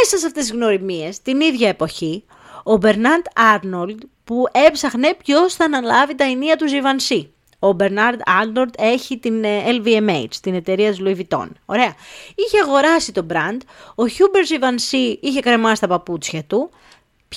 Μέσα 0.00 0.18
σε 0.18 0.26
αυτές 0.26 0.42
τις 0.42 0.52
γνωριμίες, 0.52 1.22
την 1.22 1.40
ίδια 1.40 1.68
εποχή, 1.68 2.24
ο 2.62 2.76
Μπερνάντ 2.76 3.24
Άρνολντ 3.34 4.00
που 4.24 4.44
έψαχνε 4.52 5.14
ποιος 5.24 5.54
θα 5.54 5.64
αναλάβει 5.64 6.14
τα 6.14 6.24
ενία 6.24 6.56
του 6.56 6.66
Givenchy. 6.68 7.26
Ο 7.58 7.72
Μπερνάρντ 7.72 8.20
Άρνολντ 8.24 8.74
έχει 8.78 9.18
την 9.18 9.44
LVMH, 9.82 10.34
την 10.42 10.54
εταιρεία 10.54 10.90
της 10.90 11.00
Louis 11.04 11.16
Vuitton. 11.16 11.48
Ωραία. 11.64 11.94
Είχε 12.34 12.58
αγοράσει 12.64 13.12
το 13.12 13.26
brand, 13.30 13.58
ο 13.94 14.02
Hubert 14.02 14.52
Givenchy 14.52 15.16
είχε 15.20 15.40
κρεμάσει 15.40 15.80
τα 15.80 15.86
παπούτσια 15.86 16.44
του, 16.44 16.70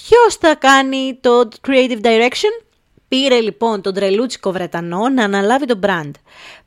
Ποιος 0.01 0.35
θα 0.35 0.55
κάνει 0.55 1.17
το 1.21 1.49
creative 1.67 2.01
direction? 2.01 2.65
Πήρε 3.07 3.39
λοιπόν 3.39 3.81
τον 3.81 3.93
τρελούτσικο 3.93 4.51
Βρετανό 4.51 5.09
να 5.09 5.23
αναλάβει 5.23 5.65
το 5.65 5.79
brand. 5.81 6.11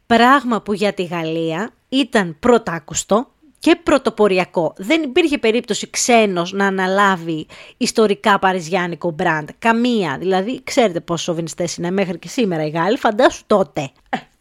Πράγμα 0.06 0.60
που 0.60 0.72
για 0.72 0.92
τη 0.92 1.04
Γαλλία 1.04 1.70
ήταν 1.88 2.36
πρωτάκουστο 2.40 3.26
και 3.58 3.76
πρωτοποριακό. 3.82 4.74
Δεν 4.76 5.02
υπήρχε 5.02 5.38
περίπτωση 5.38 5.90
ξένος 5.90 6.52
να 6.52 6.66
αναλάβει 6.66 7.46
ιστορικά 7.76 8.38
παριζιάνικο 8.38 9.14
brand. 9.18 9.44
Καμία. 9.58 10.16
Δηλαδή, 10.18 10.60
ξέρετε 10.64 11.00
πόσο 11.00 11.24
σοβινιστές 11.24 11.76
είναι 11.76 11.90
μέχρι 11.90 12.18
και 12.18 12.28
σήμερα 12.28 12.64
οι 12.64 12.70
Γάλλοι, 12.70 12.98
φαντάσου 12.98 13.42
τότε. 13.46 13.90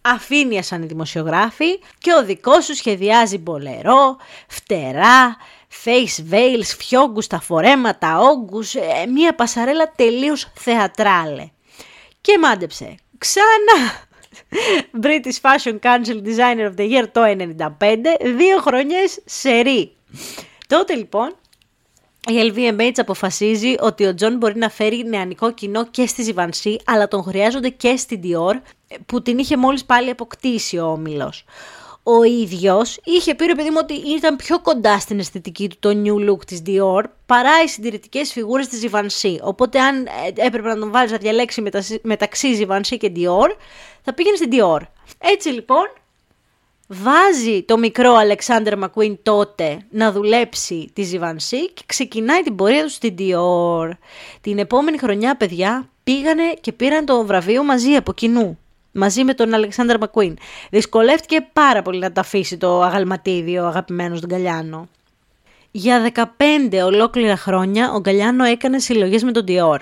Αφήνει 0.02 0.64
σαν 0.64 0.84
οι 0.84 0.86
δημοσιογράφοι 0.86 1.80
και 1.98 2.14
ο 2.20 2.26
δικός 2.26 2.66
σου 2.66 2.76
σχεδιάζει 2.76 3.38
μπολερό, 3.38 4.18
φτερά, 4.48 5.38
face 5.86 6.34
veils, 6.34 6.76
φιόγκους 6.78 7.26
στα 7.26 7.40
φορέματα, 7.40 8.20
όγκους, 8.20 8.76
ε, 8.76 9.06
μια 9.14 9.36
πασαρέλα 9.36 9.92
τελείως 9.96 10.52
θεατράλε. 10.56 11.50
Και 12.22 12.38
μάντεψε, 12.40 12.96
ξανά 13.18 14.08
British 15.04 15.40
Fashion 15.42 15.80
Council 15.80 16.22
Designer 16.26 16.72
of 16.72 16.76
the 16.78 16.92
Year 16.92 17.06
το 17.12 17.22
95, 17.24 18.18
δύο 18.36 18.58
χρονιές 18.58 19.20
σερί. 19.26 19.96
Τότε 20.68 20.96
λοιπόν 20.96 21.36
η 22.28 22.52
LVMH 22.54 22.92
αποφασίζει 22.96 23.76
ότι 23.80 24.06
ο 24.06 24.14
Τζον 24.14 24.38
μπορεί 24.38 24.58
να 24.58 24.70
φέρει 24.70 25.04
νεανικό 25.04 25.52
κοινό 25.52 25.86
και 25.88 26.08
στη 26.08 26.34
Givenchy, 26.36 26.76
αλλά 26.86 27.08
τον 27.08 27.24
χρειάζονται 27.24 27.70
και 27.70 27.96
στη 27.96 28.20
Dior, 28.24 28.62
που 29.06 29.22
την 29.22 29.38
είχε 29.38 29.58
μόλις 29.58 29.86
πάλι 29.86 30.10
αποκτήσει 30.10 30.78
ο 30.78 30.86
όμιλος 30.86 31.46
ο 32.10 32.24
ίδιος 32.24 33.00
είχε 33.04 33.36
πει 33.36 33.46
ρε 33.46 33.56
παιδί 33.56 33.70
μου 33.70 33.78
ότι 33.80 33.94
ήταν 33.94 34.36
πιο 34.36 34.60
κοντά 34.60 35.00
στην 35.00 35.20
αισθητική 35.20 35.70
του 35.70 35.76
το 35.80 36.02
new 36.04 36.30
look 36.30 36.46
της 36.46 36.62
Dior 36.66 37.04
παρά 37.26 37.64
οι 37.64 37.68
συντηρητικές 37.68 38.32
φιγούρες 38.32 38.68
της 38.68 38.86
Givenchy. 38.86 39.38
Οπότε 39.42 39.80
αν 39.80 40.06
ε, 40.06 40.10
έπρεπε 40.36 40.68
να 40.68 40.78
τον 40.78 40.92
βάλεις 40.92 41.12
να 41.12 41.18
διαλέξει 41.18 41.64
μεταξύ 42.02 42.68
Givenchy 42.68 42.98
και 43.00 43.12
Dior, 43.16 43.50
θα 44.02 44.14
πήγαινε 44.14 44.36
στην 44.36 44.50
Dior. 44.52 44.80
Έτσι 45.18 45.50
λοιπόν, 45.50 45.92
βάζει 46.88 47.64
το 47.64 47.78
μικρό 47.78 48.16
Alexander 48.16 48.84
McQueen 48.84 49.18
τότε 49.24 49.86
να 49.90 50.12
δουλέψει 50.12 50.90
τη 50.94 51.10
Givenchy 51.14 51.70
και 51.74 51.84
ξεκινάει 51.86 52.42
την 52.42 52.56
πορεία 52.56 52.84
του 52.84 52.90
στην 52.90 53.16
Dior. 53.18 53.90
Την 54.42 54.60
επόμενη 54.60 54.98
χρονιά, 54.98 55.38
παιδιά, 55.38 55.90
πήγανε 56.04 56.54
και 56.62 56.72
πήραν 56.72 57.06
το 57.06 57.26
βραβείο 57.26 57.64
μαζί 57.64 57.92
από 57.92 58.14
κοινού 58.14 58.58
μαζί 58.98 59.24
με 59.24 59.34
τον 59.34 59.54
Αλεξάνδρα 59.54 59.98
Μακουίν. 60.00 60.38
Δυσκολεύτηκε 60.70 61.48
πάρα 61.54 61.82
πολύ 61.82 62.00
να 62.00 62.12
τα 62.12 62.22
αφήσει 62.22 62.58
το 62.58 62.82
αγαλματίδιο 62.82 63.66
αγαπημένος 63.66 64.18
στον 64.18 64.30
Γκαλιάνο. 64.30 64.88
Για 65.72 66.12
15 66.14 66.24
ολόκληρα 66.84 67.38
χρόνια 67.38 67.92
ο 67.92 68.00
Γκαλιάνο 68.00 68.44
έκανε 68.44 68.80
συλλογές 68.80 69.24
με 69.24 69.32
τον 69.32 69.44
Dior 69.48 69.78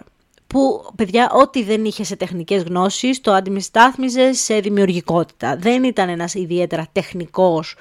που 0.48 0.92
παιδιά 0.96 1.32
ό,τι 1.34 1.64
δεν 1.64 1.86
είχε 1.86 2.04
σε 2.04 2.16
τεχνικές 2.16 2.64
γνώσεις 2.64 3.22
το 3.22 3.34
αντιμιστάθμιζε 3.34 4.34
σε 4.34 4.60
δημιουργικότητα. 4.60 5.56
Δεν 5.56 5.84
ήταν 5.84 6.10
ένας 6.10 6.34
ιδιαίτερα 6.34 6.88
τεχνικός 6.92 7.76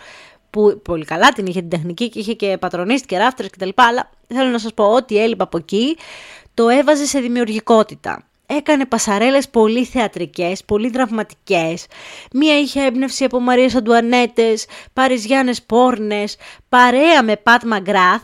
που 0.50 0.80
πολύ 0.84 1.04
καλά 1.04 1.28
την 1.28 1.46
είχε 1.46 1.60
την 1.60 1.68
τεχνική 1.68 2.08
και 2.08 2.18
είχε 2.18 2.32
και 2.32 2.56
πατρονίστη 2.60 3.06
και 3.06 3.18
ράφτρες 3.18 3.50
κτλ. 3.50 3.68
Αλλά 3.74 4.10
θέλω 4.26 4.50
να 4.50 4.58
σας 4.58 4.74
πω 4.74 4.84
ότι 4.84 5.22
έλειπα 5.22 5.44
από 5.44 5.58
εκεί 5.58 5.96
το 6.54 6.68
έβαζε 6.68 7.06
σε 7.06 7.20
δημιουργικότητα 7.20 8.24
έκανε 8.46 8.86
πασαρέλες 8.86 9.48
πολύ 9.48 9.84
θεατρικές, 9.84 10.64
πολύ 10.64 10.88
δραματικές. 10.88 11.86
Μία 12.32 12.58
είχε 12.58 12.84
έμπνευση 12.84 13.24
από 13.24 13.40
Μαρίες 13.40 13.74
Αντουανέτες, 13.74 14.66
Παριζιάνες 14.92 15.62
Πόρνες, 15.62 16.36
παρέα 16.68 17.22
με 17.22 17.36
Πατ 17.36 17.62
Μαγκράθ, 17.64 18.22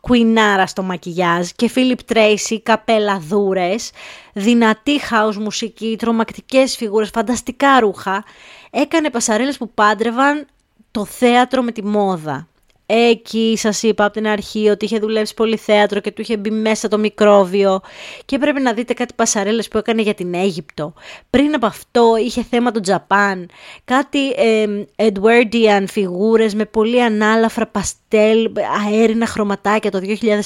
κουινάρα 0.00 0.66
στο 0.66 0.82
μακιγιάζ 0.82 1.48
και 1.56 1.68
Φίλιπ 1.68 2.02
Τρέισι, 2.02 2.60
καπέλα 2.60 3.18
δούρες, 3.18 3.90
δυνατή 4.32 5.00
χάους 5.00 5.38
μουσική, 5.38 5.96
τρομακτικές 5.98 6.76
φιγούρες, 6.76 7.10
φανταστικά 7.10 7.80
ρούχα. 7.80 8.24
Έκανε 8.70 9.10
πασαρέλες 9.10 9.56
που 9.56 9.70
πάντρευαν 9.70 10.46
το 10.90 11.04
θέατρο 11.04 11.62
με 11.62 11.72
τη 11.72 11.84
μόδα. 11.84 12.48
Εκεί 12.88 13.54
σας 13.56 13.82
είπα 13.82 14.04
από 14.04 14.12
την 14.12 14.26
αρχή 14.26 14.68
ότι 14.68 14.84
είχε 14.84 14.98
δουλέψει 14.98 15.34
πολύ 15.34 15.56
θέατρο 15.56 16.00
και 16.00 16.10
του 16.10 16.20
είχε 16.20 16.36
μπει 16.36 16.50
μέσα 16.50 16.88
το 16.88 16.98
μικρόβιο 16.98 17.80
και 18.24 18.38
πρέπει 18.38 18.60
να 18.60 18.72
δείτε 18.72 18.94
κάτι 18.94 19.14
πασαρέλες 19.14 19.68
που 19.68 19.78
έκανε 19.78 20.02
για 20.02 20.14
την 20.14 20.34
Αίγυπτο. 20.34 20.94
Πριν 21.30 21.54
από 21.54 21.66
αυτό 21.66 22.16
είχε 22.16 22.42
θέμα 22.42 22.70
το 22.70 22.80
Τζαπάν, 22.80 23.48
κάτι 23.84 24.30
ε, 24.30 24.66
Edwardian 24.96 25.84
φιγούρες 25.88 26.54
με 26.54 26.64
πολύ 26.64 27.02
ανάλαφρα 27.02 27.66
παστέλ, 27.66 28.52
αέρινα 28.86 29.26
χρωματάκια 29.26 29.90
το 29.90 30.00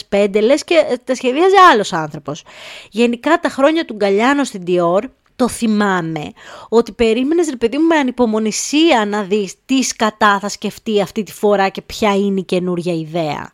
2005, 0.08 0.40
λες 0.42 0.64
και 0.64 0.98
τα 1.04 1.14
σχεδίαζε 1.14 1.56
άλλος 1.72 1.92
άνθρωπος. 1.92 2.42
Γενικά 2.90 3.40
τα 3.40 3.48
χρόνια 3.48 3.84
του 3.84 3.94
Γκαλιάνο 3.94 4.44
στην 4.44 4.62
Dior 4.66 5.02
το 5.40 5.48
θυμάμαι 5.48 6.32
ότι 6.68 6.92
περίμενες 6.92 7.48
ρε 7.48 7.56
παιδί 7.56 7.78
μου 7.78 7.86
με 7.86 7.96
ανυπομονησία 7.96 9.06
να 9.06 9.22
δεις 9.22 9.54
τι 9.66 9.82
σκατά 9.82 10.38
θα 10.38 10.48
σκεφτεί 10.48 11.00
αυτή 11.00 11.22
τη 11.22 11.32
φορά 11.32 11.68
και 11.68 11.82
ποια 11.82 12.14
είναι 12.14 12.40
η 12.40 12.42
καινούρια 12.42 12.94
ιδέα. 12.94 13.50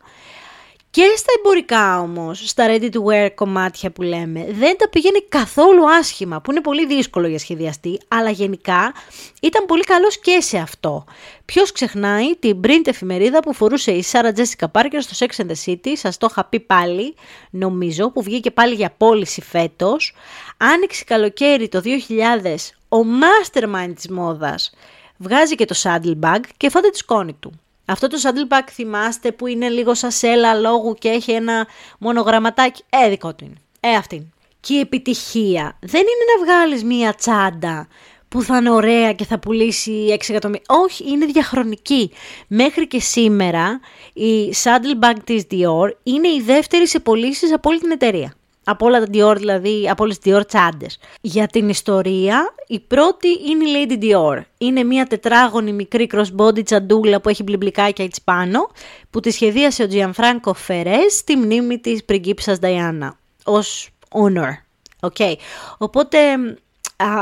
Και 0.97 1.15
στα 1.17 1.33
εμπορικά 1.39 2.01
όμως, 2.01 2.49
στα 2.49 2.67
ready 2.69 2.91
to 2.91 3.03
wear 3.05 3.29
κομμάτια 3.35 3.91
που 3.91 4.03
λέμε, 4.03 4.47
δεν 4.51 4.77
τα 4.77 4.89
πηγαίνει 4.89 5.23
καθόλου 5.29 5.91
άσχημα, 5.91 6.41
που 6.41 6.51
είναι 6.51 6.61
πολύ 6.61 6.87
δύσκολο 6.87 7.27
για 7.27 7.39
σχεδιαστή, 7.39 8.01
αλλά 8.09 8.31
γενικά 8.31 8.95
ήταν 9.43 9.67
πολύ 9.67 9.85
καλός 9.85 10.19
και 10.19 10.41
σε 10.41 10.59
αυτό. 10.59 11.05
Ποιος 11.45 11.73
ξεχνάει 11.73 12.37
την 12.37 12.61
print 12.65 12.87
εφημερίδα 12.87 13.41
που 13.41 13.55
φορούσε 13.55 13.93
η 13.93 14.03
Σάρα 14.03 14.33
Τζέσικα 14.33 14.69
Πάρκερ 14.69 15.03
στο 15.03 15.27
Sex 15.27 15.43
and 15.43 15.51
the 15.51 15.71
City, 15.71 15.93
σας 15.95 16.17
το 16.17 16.27
είχα 16.31 16.45
πει 16.45 16.61
πάλι, 16.61 17.15
νομίζω, 17.51 18.11
που 18.11 18.23
βγήκε 18.23 18.51
πάλι 18.51 18.75
για 18.75 18.95
πώληση 18.97 19.41
φέτος. 19.43 20.15
Άνοιξε 20.57 21.05
καλοκαίρι 21.05 21.69
το 21.69 21.83
2000, 21.85 22.73
ο 22.89 22.99
mastermind 22.99 23.93
της 23.95 24.09
μόδας 24.09 24.73
βγάζει 25.17 25.55
και 25.55 25.65
το 25.65 25.75
saddlebag 25.83 26.41
και 26.57 26.71
φάτε 26.71 26.89
τη 26.89 26.97
σκόνη 26.97 27.33
του. 27.33 27.61
Αυτό 27.87 28.07
το 28.09 28.19
saddleback 28.23 28.69
θυμάστε 28.71 29.33
που 29.33 29.47
είναι 29.47 29.69
λίγο 29.69 29.95
σαν 29.95 30.11
σέλα 30.11 30.55
λόγου 30.55 30.95
και 30.95 31.09
έχει 31.09 31.33
ένα 31.33 31.67
μονογραμματάκι; 31.99 32.83
Ε, 32.91 33.09
δικό 33.09 33.35
του 33.35 33.45
είναι. 33.45 33.57
Ε, 33.81 33.95
αυτή. 33.95 34.29
Και 34.61 34.75
η 34.75 34.81
επιτυχία 34.81 35.79
δεν 35.81 36.01
είναι 36.01 36.25
να 36.39 36.45
βγάλεις 36.45 36.85
μία 36.85 37.15
τσάντα 37.15 37.89
που 38.29 38.43
θα 38.43 38.57
είναι 38.57 38.71
ωραία 38.71 39.13
και 39.13 39.25
θα 39.25 39.39
πουλήσει 39.39 40.07
6 40.09 40.29
εκατομμύρια. 40.29 40.65
Όχι, 40.69 41.11
είναι 41.11 41.27
διαχρονική. 41.27 42.11
Μέχρι 42.47 42.87
και 42.87 43.01
σήμερα 43.01 43.81
η 44.13 44.55
saddlebag 44.63 45.17
της 45.25 45.43
Dior 45.51 45.91
είναι 46.03 46.29
η 46.29 46.43
δεύτερη 46.45 46.89
σε 46.89 47.01
πωλήσεις 47.01 47.53
από 47.53 47.71
όλη 47.71 47.81
την 47.81 47.91
εταιρεία 47.91 48.35
από 48.69 48.87
όλα 48.87 48.99
τα 48.99 49.07
Dior, 49.13 49.37
δηλαδή 49.37 49.89
από 49.91 50.05
όλες 50.05 50.19
τις 50.19 50.33
Dior 50.33 50.47
τσάντες. 50.47 50.99
Για 51.21 51.47
την 51.47 51.69
ιστορία, 51.69 52.55
η 52.67 52.81
πρώτη 52.81 53.29
είναι 53.49 53.69
η 53.69 53.87
Lady 53.89 54.03
Dior. 54.03 54.41
Είναι 54.59 54.85
μια 54.85 55.07
τετράγωνη 55.07 55.73
μικρή 55.73 56.11
crossbody 56.13 56.65
τσαντούλα 56.65 57.21
που 57.21 57.29
έχει 57.29 57.43
μπλιμπλικάκια 57.43 58.05
έτσι 58.05 58.21
πάνω, 58.25 58.71
που 59.11 59.21
τη 59.21 59.31
σχεδίασε 59.31 59.83
ο 59.83 59.87
Gianfranco 59.91 60.53
Ferres 60.67 61.11
στη 61.11 61.37
μνήμη 61.37 61.79
της 61.79 62.05
πριγκίψας 62.05 62.59
Diana, 62.63 63.09
ως 63.45 63.89
honor. 64.09 64.65
Okay. 65.01 65.35
Οπότε 65.79 66.19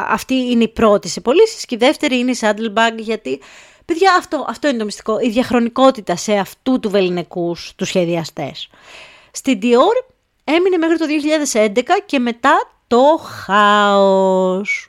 αυτή 0.08 0.34
είναι 0.34 0.62
η 0.62 0.68
πρώτη 0.68 1.08
σε 1.08 1.20
πωλήσεις 1.20 1.64
και 1.64 1.74
η 1.74 1.78
δεύτερη 1.78 2.18
είναι 2.18 2.30
η 2.30 2.36
Saddlebag 2.40 2.96
γιατί 2.96 3.40
Παιδιά, 3.84 4.14
αυτό, 4.18 4.44
αυτό 4.48 4.68
είναι 4.68 4.78
το 4.78 4.84
μυστικό. 4.84 5.18
Η 5.20 5.28
διαχρονικότητα 5.28 6.16
σε 6.16 6.32
αυτού 6.32 6.80
του 6.80 6.90
βεληνικούς 6.90 7.72
τους 7.76 7.88
σχεδιαστές. 7.88 8.68
Στην 9.30 9.58
Dior 9.62 10.13
έμεινε 10.44 10.76
μέχρι 10.76 10.98
το 10.98 11.06
2011 11.52 11.82
και 12.06 12.18
μετά 12.18 12.70
το 12.86 13.20
χάος. 13.44 14.88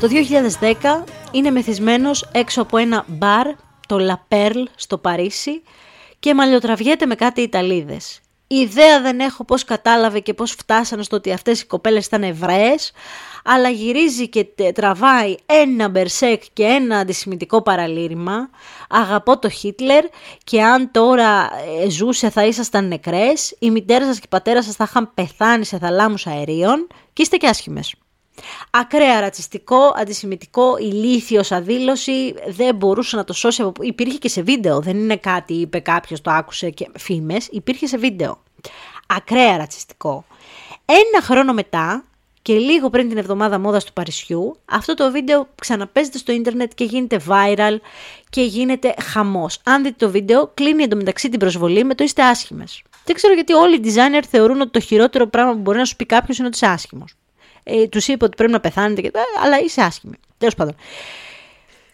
το 0.00 0.08
Το 0.08 0.08
2010 0.60 1.04
είναι 1.30 1.50
μεθυσμένος 1.50 2.28
έξω 2.32 2.62
από 2.62 2.76
ένα 2.76 3.04
μπαρ, 3.06 3.46
το 3.88 3.96
La 4.10 4.34
Perle 4.34 4.64
στο 4.74 4.98
Παρίσι 4.98 5.62
και 6.18 6.34
μαλλιοτραβιέται 6.34 7.06
με 7.06 7.14
κάτι 7.14 7.40
Ιταλίδες. 7.40 8.20
Ιδέα 8.52 9.00
δεν 9.00 9.20
έχω 9.20 9.44
πώς 9.44 9.64
κατάλαβε 9.64 10.20
και 10.20 10.34
πώς 10.34 10.50
φτάσανε 10.50 11.02
στο 11.02 11.16
ότι 11.16 11.32
αυτές 11.32 11.60
οι 11.60 11.66
κοπέλες 11.66 12.06
ήταν 12.06 12.22
Εβραίες, 12.22 12.92
αλλά 13.44 13.68
γυρίζει 13.68 14.28
και 14.28 14.46
τραβάει 14.74 15.34
ένα 15.46 15.88
μπερσέκ 15.88 16.42
και 16.52 16.62
ένα 16.64 16.98
αντισημιτικό 16.98 17.62
παραλήρημα. 17.62 18.50
Αγαπώ 18.88 19.38
το 19.38 19.48
Χίτλερ 19.48 20.04
και 20.44 20.62
αν 20.62 20.90
τώρα 20.90 21.50
ε, 21.82 21.90
ζούσε 21.90 22.30
θα 22.30 22.46
ήσασταν 22.46 22.88
νεκρές, 22.88 23.56
η 23.58 23.70
μητέρα 23.70 24.04
σας 24.04 24.16
και 24.16 24.24
η 24.24 24.28
πατέρα 24.30 24.62
σας 24.62 24.74
θα 24.74 24.84
είχαν 24.88 25.10
πεθάνει 25.14 25.64
σε 25.64 25.78
θαλάμους 25.78 26.26
αερίων 26.26 26.86
και 27.12 27.22
είστε 27.22 27.36
και 27.36 27.46
άσχημες. 27.46 27.94
Ακραία 28.70 29.20
ρατσιστικό, 29.20 29.92
αντισημιτικό, 29.96 30.78
ηλίθιος 30.78 31.52
αδήλωση, 31.52 32.34
δεν 32.48 32.74
μπορούσε 32.74 33.16
να 33.16 33.24
το 33.24 33.32
σώσει. 33.32 33.62
Από... 33.62 33.82
Υπήρχε 33.82 34.18
και 34.18 34.28
σε 34.28 34.42
βίντεο, 34.42 34.80
δεν 34.80 34.96
είναι 34.96 35.16
κάτι 35.16 35.54
είπε 35.54 35.78
κάποιος 35.78 36.20
το 36.20 36.30
άκουσε 36.30 36.70
και 36.70 36.90
φήμες, 36.98 37.48
υπήρχε 37.50 37.86
σε 37.86 37.96
βίντεο. 37.96 38.42
Ακραία 39.06 39.56
ρατσιστικό. 39.56 40.24
Ένα 40.84 41.22
χρόνο 41.22 41.52
μετά, 41.52 42.04
και 42.42 42.54
λίγο 42.58 42.90
πριν 42.90 43.08
την 43.08 43.18
εβδομάδα 43.18 43.58
μόδας 43.58 43.84
του 43.84 43.92
Παρισιού, 43.92 44.56
αυτό 44.64 44.94
το 44.94 45.10
βίντεο 45.10 45.48
ξαναπέζεται 45.60 46.18
στο 46.18 46.32
ίντερνετ 46.32 46.72
και 46.74 46.84
γίνεται 46.84 47.20
viral 47.28 47.76
και 48.30 48.42
γίνεται 48.42 48.94
χαμός. 49.02 49.60
Αν 49.64 49.82
δείτε 49.82 50.06
το 50.06 50.10
βίντεο, 50.10 50.50
κλείνει 50.54 50.82
εντωμεταξύ 50.82 51.28
την 51.28 51.38
προσβολή 51.38 51.84
με 51.84 51.94
το 51.94 52.04
είστε 52.04 52.22
άσχημες. 52.22 52.82
Δεν 53.04 53.14
ξέρω 53.14 53.34
γιατί 53.34 53.52
όλοι 53.52 53.74
οι 53.74 53.80
designer 53.84 54.22
θεωρούν 54.30 54.60
ότι 54.60 54.70
το 54.70 54.80
χειρότερο 54.80 55.26
πράγμα 55.26 55.52
που 55.52 55.58
μπορεί 55.58 55.78
να 55.78 55.84
σου 55.84 55.96
πει 55.96 56.06
κάποιος 56.06 56.38
είναι 56.38 56.46
ότι 56.46 56.56
είσαι 56.56 56.66
άσχημος. 56.66 57.14
Ε, 57.62 57.86
τους 57.86 58.08
είπε 58.08 58.24
ότι 58.24 58.36
πρέπει 58.36 58.52
να 58.52 58.60
πεθάνετε, 58.60 59.00
και... 59.00 59.10
αλλά 59.44 59.60
είσαι 59.60 59.80
άσχημη. 59.82 60.16
Τέλος 60.38 60.54
πάντων. 60.54 60.74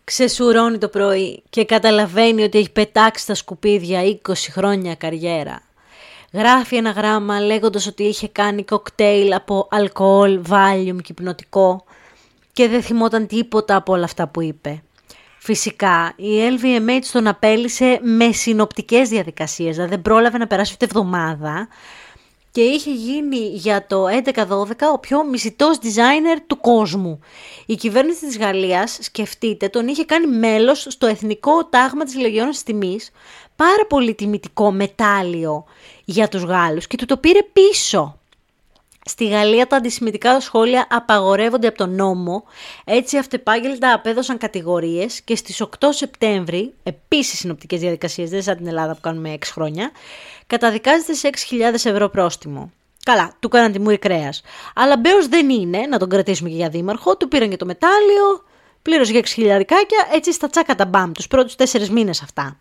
Ξεσουρώνει 0.05 0.79
το 0.79 0.89
πρωί 0.89 1.43
και 1.51 1.65
καταλαβαίνει 1.65 2.43
ότι 2.43 2.59
έχει 2.59 2.71
πετάξει 2.71 3.23
στα 3.23 3.35
σκουπίδια 3.35 4.01
20 4.29 4.33
χρόνια 4.51 4.95
καριέρα 4.95 5.61
γράφει 6.37 6.77
ένα 6.77 6.91
γράμμα 6.91 7.41
λέγοντας 7.41 7.87
ότι 7.87 8.03
είχε 8.03 8.29
κάνει 8.29 8.65
κοκτέιλ 8.65 9.33
από 9.33 9.69
αλκοόλ, 9.71 10.41
βάλιουμ 10.43 10.97
και 10.99 11.13
υπνοτικό 11.13 11.85
και 12.53 12.69
δεν 12.69 12.83
θυμόταν 12.83 13.27
τίποτα 13.27 13.77
από 13.77 13.93
όλα 13.93 14.05
αυτά 14.05 14.29
που 14.29 14.43
είπε. 14.43 14.83
Φυσικά, 15.39 16.13
η 16.17 16.29
LVMH 16.59 17.05
τον 17.13 17.27
απέλησε 17.27 17.99
με 18.03 18.33
συνοπτικές 18.33 19.09
διαδικασίες, 19.09 19.75
δηλαδή 19.75 19.91
δεν 19.91 20.03
πρόλαβε 20.03 20.39
να 20.39 20.47
περάσει 20.47 20.73
ούτε 20.75 20.85
εβδομάδα 20.85 21.69
και 22.57 22.63
είχε 22.63 22.91
γίνει 22.91 23.51
για 23.53 23.87
το 23.87 24.05
11-12 24.35 24.67
ο 24.93 24.99
πιο 24.99 25.25
μισητός 25.25 25.79
designer 25.83 26.41
του 26.47 26.61
κόσμου. 26.61 27.21
Η 27.67 27.75
κυβέρνηση 27.75 28.27
της 28.27 28.39
Γαλλίας, 28.39 28.99
σκεφτείτε, 29.01 29.69
τον 29.69 29.89
είχε 29.89 30.05
κάνει 30.05 30.27
μέλος 30.27 30.87
στο 30.89 31.07
εθνικό 31.07 31.65
τάγμα 31.65 32.05
της 32.05 32.17
Λεγιώνας 32.17 32.63
Τιμής, 32.63 33.11
πάρα 33.57 33.87
πολύ 33.89 34.15
τιμητικό 34.15 34.71
μετάλλιο 34.71 35.65
για 36.05 36.29
τους 36.29 36.43
Γάλλους 36.43 36.87
και 36.87 36.97
του 36.97 37.05
το 37.05 37.17
πήρε 37.17 37.43
πίσω. 37.53 38.19
Στη 39.09 39.29
Γαλλία 39.29 39.67
τα 39.67 39.77
αντισημιτικά 39.77 40.41
σχόλια 40.41 40.87
απαγορεύονται 40.91 41.67
από 41.67 41.77
τον 41.77 41.95
νόμο, 41.95 42.45
έτσι 42.85 43.19
αυτεπάγγελτα 43.19 43.93
απέδωσαν 43.93 44.39
κατηγορίες 44.39 45.21
και 45.21 45.37
στις 45.37 45.61
8 45.61 45.89
Σεπτέμβρη, 45.91 46.75
επίσης 46.83 47.39
συνοπτικές 47.39 47.81
διαδικασίες, 47.81 48.31
δεν 48.31 48.43
σαν 48.43 48.57
την 48.57 48.67
Ελλάδα 48.67 48.95
που 48.95 49.01
κάνουμε 49.01 49.33
6 49.33 49.53
χρόνια, 49.53 49.91
καταδικάζεται 50.47 51.15
σε 51.15 51.31
6.000 51.51 51.73
ευρώ 51.73 52.09
πρόστιμο. 52.09 52.73
Καλά, 53.05 53.33
του 53.41 53.49
κάναν 53.49 53.73
τη 53.73 53.81
μούρη 53.81 53.99
κρέας. 53.99 54.43
Αλλά 54.75 54.97
Μπέος 54.97 55.29
δεν 55.29 55.51
είναι, 55.51 55.79
να 55.79 55.99
τον 55.99 56.09
κρατήσουμε 56.09 56.49
και 56.49 56.55
για 56.55 56.69
δήμαρχο, 56.69 57.17
του 57.17 57.29
πήραν 57.29 57.51
και 57.51 57.57
το 57.57 57.67
μετάλλιο, 57.67 58.45
πλήρωσε 58.83 59.13
για 59.13 59.23
6.000 59.37 59.63
έτσι 60.13 60.33
στα 60.33 60.49
τσάκα 60.49 60.75
τα 60.75 60.87
μπαμ, 60.87 61.13
τους 61.13 61.27
πρώτους 61.27 61.55
4 61.57 61.89
μήνες 61.89 62.23
αυτά. 62.23 62.59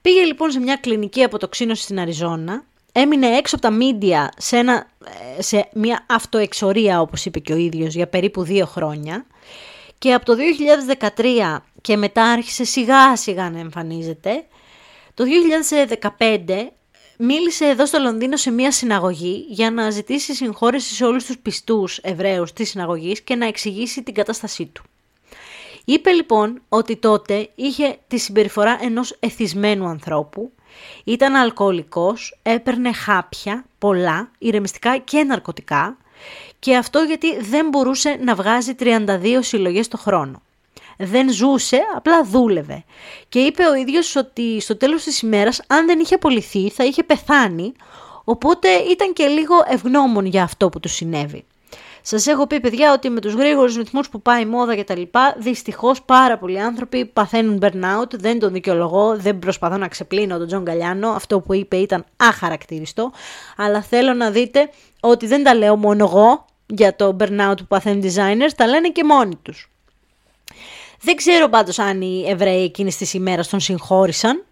Πήγε 0.00 0.24
λοιπόν 0.24 0.50
σε 0.50 0.60
μια 0.60 0.76
κλινική 0.76 1.22
αποτοξίνωση 1.22 1.82
στην 1.82 2.00
Αριζόνα, 2.00 2.64
έμεινε 2.92 3.26
έξω 3.26 3.56
από 3.56 3.64
τα 3.64 3.70
μίντια 3.70 4.32
σε, 4.36 4.56
ένα, 4.56 4.86
ε, 5.38 5.42
σε 5.42 5.68
μια 5.72 6.06
αυτοεξορία 6.08 7.00
όπως 7.00 7.24
είπε 7.24 7.38
και 7.38 7.52
ο 7.52 7.56
ίδιος 7.56 7.94
για 7.94 8.06
περίπου 8.06 8.42
δύο 8.42 8.66
χρόνια 8.66 9.26
και 9.98 10.12
από 10.12 10.24
το 10.24 10.34
2013 11.16 11.56
και 11.80 11.96
μετά 11.96 12.24
άρχισε 12.24 12.64
σιγά 12.64 13.16
σιγά 13.16 13.50
να 13.50 13.58
εμφανίζεται. 13.58 14.44
Το 15.14 15.24
2015 16.18 16.70
μίλησε 17.18 17.64
εδώ 17.64 17.86
στο 17.86 17.98
Λονδίνο 17.98 18.36
σε 18.36 18.50
μια 18.50 18.72
συναγωγή 18.72 19.46
για 19.48 19.70
να 19.70 19.90
ζητήσει 19.90 20.34
συγχώρεση 20.34 20.94
σε 20.94 21.04
όλους 21.04 21.24
τους 21.24 21.38
πιστούς 21.38 21.98
Εβραίους 21.98 22.52
της 22.52 22.68
συναγωγής 22.68 23.20
και 23.20 23.34
να 23.34 23.46
εξηγήσει 23.46 24.02
την 24.02 24.14
κατάστασή 24.14 24.66
του. 24.66 24.82
Είπε 25.84 26.10
λοιπόν 26.10 26.62
ότι 26.68 26.96
τότε 26.96 27.48
είχε 27.54 27.98
τη 28.08 28.18
συμπεριφορά 28.18 28.78
ενός 28.80 29.16
εθισμένου 29.20 29.86
ανθρώπου, 29.86 30.52
ήταν 31.04 31.34
αλκοολικός, 31.34 32.38
έπαιρνε 32.42 32.92
χάπια, 32.92 33.64
πολλά, 33.78 34.30
ηρεμιστικά 34.38 34.98
και 34.98 35.22
ναρκωτικά 35.24 35.96
και 36.58 36.76
αυτό 36.76 36.98
γιατί 36.98 37.40
δεν 37.40 37.68
μπορούσε 37.68 38.18
να 38.22 38.34
βγάζει 38.34 38.74
32 38.78 39.38
συλλογές 39.40 39.88
το 39.88 39.96
χρόνο. 39.96 40.42
Δεν 40.98 41.32
ζούσε, 41.32 41.80
απλά 41.96 42.24
δούλευε. 42.24 42.84
Και 43.28 43.38
είπε 43.38 43.64
ο 43.64 43.74
ίδιος 43.74 44.16
ότι 44.16 44.60
στο 44.60 44.76
τέλος 44.76 45.02
της 45.02 45.20
ημέρας 45.20 45.62
αν 45.66 45.86
δεν 45.86 45.98
είχε 45.98 46.14
απολυθεί 46.14 46.70
θα 46.70 46.84
είχε 46.84 47.02
πεθάνει, 47.02 47.72
οπότε 48.24 48.68
ήταν 48.68 49.12
και 49.12 49.26
λίγο 49.26 49.54
ευγνώμων 49.66 50.26
για 50.26 50.42
αυτό 50.42 50.68
που 50.68 50.80
του 50.80 50.88
συνέβη. 50.88 51.44
Σας 52.08 52.26
έχω 52.26 52.46
πει, 52.46 52.60
παιδιά, 52.60 52.92
ότι 52.92 53.10
με 53.10 53.20
τους 53.20 53.34
γρήγορους 53.34 53.76
ρυθμούς 53.76 54.08
που 54.08 54.22
πάει 54.22 54.42
η 54.42 54.46
μόδα 54.46 54.76
κτλ. 54.76 55.02
Δυστυχώς 55.36 56.02
πάρα 56.02 56.38
πολλοί 56.38 56.60
άνθρωποι 56.60 57.04
παθαίνουν 57.04 57.58
burnout. 57.62 58.10
Δεν 58.10 58.38
τον 58.38 58.52
δικαιολογώ, 58.52 59.16
δεν 59.16 59.38
προσπαθώ 59.38 59.76
να 59.76 59.88
ξεπλύνω 59.88 60.38
τον 60.38 60.46
Τζον 60.46 60.64
Γκαλιάνο. 60.64 61.08
Αυτό 61.08 61.40
που 61.40 61.54
είπε 61.54 61.76
ήταν 61.76 62.04
αχαρακτήριστο. 62.16 63.12
Αλλά 63.56 63.82
θέλω 63.82 64.12
να 64.12 64.30
δείτε 64.30 64.70
ότι 65.00 65.26
δεν 65.26 65.44
τα 65.44 65.54
λέω 65.54 65.76
μόνο 65.76 66.04
εγώ 66.04 66.44
για 66.66 66.96
το 66.96 67.16
burnout 67.20 67.56
που 67.56 67.66
παθαίνουν 67.68 68.02
designers, 68.02 68.50
τα 68.56 68.66
λένε 68.66 68.88
και 68.88 69.04
μόνοι 69.04 69.38
τους. 69.42 69.70
Δεν 71.00 71.16
ξέρω 71.16 71.48
πάντως 71.48 71.78
αν 71.78 72.00
οι 72.00 72.24
Εβραίοι 72.28 72.64
εκείνης 72.64 72.96
της 72.96 73.14
ημέρας 73.14 73.48
τον 73.48 73.60
συγχώρησαν, 73.60 74.44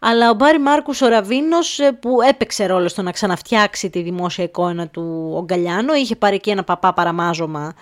αλλά 0.00 0.30
ο 0.30 0.34
Μπάρι 0.34 0.58
Μάρκους 0.58 1.02
ο 1.02 1.08
Ραβίνος 1.08 1.78
ε, 1.78 1.92
που 1.92 2.20
έπαιξε 2.28 2.66
ρόλο 2.66 2.88
στο 2.88 3.02
να 3.02 3.10
ξαναφτιάξει 3.10 3.90
τη 3.90 4.02
δημόσια 4.02 4.44
εικόνα 4.44 4.88
του 4.88 5.32
ο 5.36 5.42
Γκαλιάνο, 5.44 5.94
είχε 5.94 6.16
πάρει 6.16 6.40
και 6.40 6.50
ένα 6.50 6.64
παπά 6.64 6.92
παραμάζωμα 6.92 7.72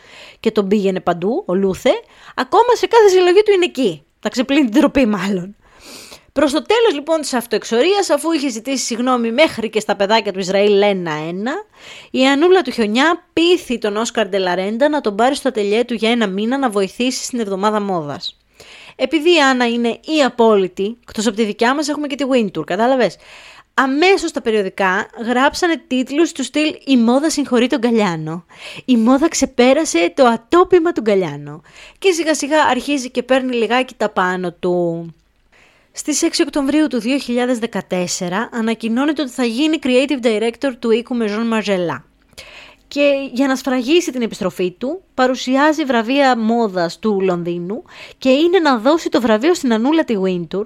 και 0.40 0.50
τον 0.50 0.68
πήγαινε 0.68 1.00
παντού, 1.00 1.42
ο 1.46 1.54
Λούθε, 1.54 1.90
ακόμα 2.34 2.74
σε 2.74 2.86
κάθε 2.86 3.08
συλλογή 3.08 3.42
του 3.42 3.52
είναι 3.52 3.64
εκεί. 3.64 4.04
Θα 4.18 4.28
ξεπλύνει 4.28 4.68
την 4.68 4.80
τροπή 4.80 5.06
μάλλον. 5.06 5.56
Προς 6.40 6.52
το 6.52 6.62
τέλος 6.62 6.94
λοιπόν 6.94 7.20
της 7.20 7.32
αυτοεξορίας, 7.32 8.10
αφού 8.10 8.32
είχε 8.32 8.48
ζητήσει 8.48 8.84
συγγνώμη 8.84 9.32
μέχρι 9.32 9.70
και 9.70 9.80
στα 9.80 9.96
παιδάκια 9.96 10.32
του 10.32 10.38
Ισραήλ 10.38 10.82
ένα-ένα, 10.82 11.52
η 12.10 12.26
Ανούλα 12.26 12.62
του 12.62 12.70
Χιονιά 12.70 13.24
πείθει 13.32 13.78
τον 13.78 13.96
Όσκαρ 13.96 14.28
Ντελαρέντα 14.28 14.88
να 14.88 15.00
τον 15.00 15.16
πάρει 15.16 15.34
στο 15.34 15.48
ατελιέ 15.48 15.84
του 15.84 15.94
για 15.94 16.10
ένα 16.10 16.26
μήνα 16.26 16.58
να 16.58 16.70
βοηθήσει 16.70 17.24
στην 17.24 17.40
εβδομάδα 17.40 17.80
μόδας. 17.80 18.38
Επειδή 18.96 19.34
η 19.34 19.40
Άννα 19.40 19.68
είναι 19.68 19.88
η 19.88 20.22
απόλυτη, 20.26 20.98
εκτός 21.02 21.26
από 21.26 21.36
τη 21.36 21.44
δικιά 21.44 21.74
μας 21.74 21.88
έχουμε 21.88 22.06
και 22.06 22.14
τη 22.14 22.24
Wintour, 22.32 22.64
κατάλαβες; 22.66 23.16
Αμέσως 23.74 24.32
τα 24.32 24.40
περιοδικά 24.40 25.06
γράψανε 25.26 25.82
τίτλους 25.86 26.32
του 26.32 26.44
στυλ 26.44 26.74
Η 26.84 26.96
μόδα 26.96 27.30
συγχωρεί 27.30 27.66
τον 27.66 27.78
Γκαλιάνο. 27.78 28.44
Η 28.84 28.96
μόδα 28.96 29.28
ξεπέρασε 29.28 30.12
το 30.16 30.26
ατόπιμα 30.26 30.92
του 30.92 31.00
Γκαλιάνο. 31.00 31.62
Και 31.98 32.12
σιγά 32.12 32.34
σιγά 32.34 32.64
αρχίζει 32.64 33.10
και 33.10 33.22
παίρνει 33.22 33.56
λιγάκι 33.56 33.94
τα 33.94 34.08
πάνω 34.08 34.52
του. 34.52 35.14
Στις 35.92 36.22
6 36.22 36.26
Οκτωβρίου 36.40 36.86
του 36.86 37.00
2014 37.00 38.28
ανακοινώνεται 38.52 39.22
ότι 39.22 39.30
θα 39.30 39.44
γίνει 39.44 39.78
Creative 39.82 40.26
Director 40.26 40.72
του 40.78 40.90
οίκου 40.90 41.16
Maison 41.20 41.58
Margiela. 41.58 42.02
Και 42.88 43.28
για 43.32 43.46
να 43.46 43.56
σφραγίσει 43.56 44.12
την 44.12 44.22
επιστροφή 44.22 44.70
του, 44.70 45.02
παρουσιάζει 45.14 45.84
βραβεία 45.84 46.38
μόδας 46.38 46.98
του 46.98 47.20
Λονδίνου 47.20 47.84
και 48.18 48.30
είναι 48.30 48.58
να 48.58 48.78
δώσει 48.78 49.08
το 49.08 49.20
βραβείο 49.20 49.54
στην 49.54 49.72
Ανούλα 49.72 50.04
τη 50.04 50.14
Wintour, 50.24 50.64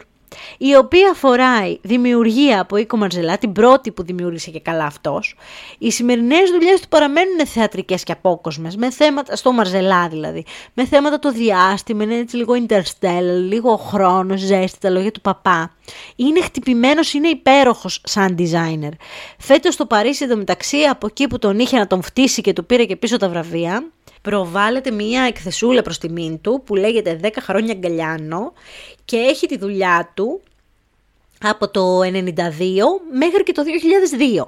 η 0.58 0.76
οποία 0.76 1.12
φοράει 1.14 1.78
δημιουργία 1.82 2.60
από 2.60 2.76
Οίκο 2.76 2.96
Μαρζελά, 2.96 3.38
την 3.38 3.52
πρώτη 3.52 3.90
που 3.90 4.02
δημιούργησε 4.02 4.50
και 4.50 4.60
καλά 4.60 4.84
αυτός. 4.84 5.36
Οι 5.78 5.90
σημερινές 5.90 6.50
δουλειές 6.50 6.80
του 6.80 6.88
παραμένουν 6.88 7.46
θεατρικές 7.46 8.02
και 8.02 8.12
απόκοσμες, 8.12 8.76
με 8.76 8.90
θέματα, 8.90 9.36
στο 9.36 9.52
Μαρζελά 9.52 10.08
δηλαδή, 10.08 10.44
με 10.74 10.84
θέματα 10.84 11.18
το 11.18 11.32
διάστημα, 11.32 12.02
είναι 12.02 12.16
έτσι 12.16 12.36
λίγο 12.36 12.54
interstellar, 12.68 13.22
λίγο 13.48 13.76
χρόνος, 13.76 14.40
ζέστη, 14.40 14.78
τα 14.78 14.90
λόγια 14.90 15.10
του 15.10 15.20
παπά. 15.20 15.72
Είναι 16.16 16.40
χτυπημένος, 16.40 17.12
είναι 17.12 17.28
υπέροχος 17.28 18.00
σαν 18.04 18.36
designer. 18.38 18.92
Φέτος 19.38 19.74
στο 19.74 19.86
Παρίσι 19.86 20.24
εντωμεταξύ, 20.24 20.78
από 20.82 21.06
εκεί 21.06 21.26
που 21.28 21.38
τον 21.38 21.58
είχε 21.58 21.78
να 21.78 21.86
τον 21.86 22.02
φτύσει 22.02 22.40
και 22.40 22.52
του 22.52 22.66
πήρε 22.66 22.84
και 22.84 22.96
πίσω 22.96 23.16
τα 23.16 23.28
βραβεία, 23.28 23.84
προβάλλεται 24.24 24.90
μια 24.90 25.22
εκθεσούλα 25.22 25.82
προς 25.82 25.98
τιμήν 25.98 26.40
του 26.40 26.62
που 26.66 26.74
λέγεται 26.74 27.20
10 27.22 27.28
χρόνια 27.40 27.74
γκαλιάνο 27.74 28.52
και 29.04 29.16
έχει 29.16 29.46
τη 29.46 29.58
δουλειά 29.58 30.10
του 30.14 30.40
από 31.42 31.70
το 31.70 32.00
92 32.00 32.08
μέχρι 33.12 33.42
και 33.42 33.52
το 33.52 33.62
2002. 34.42 34.46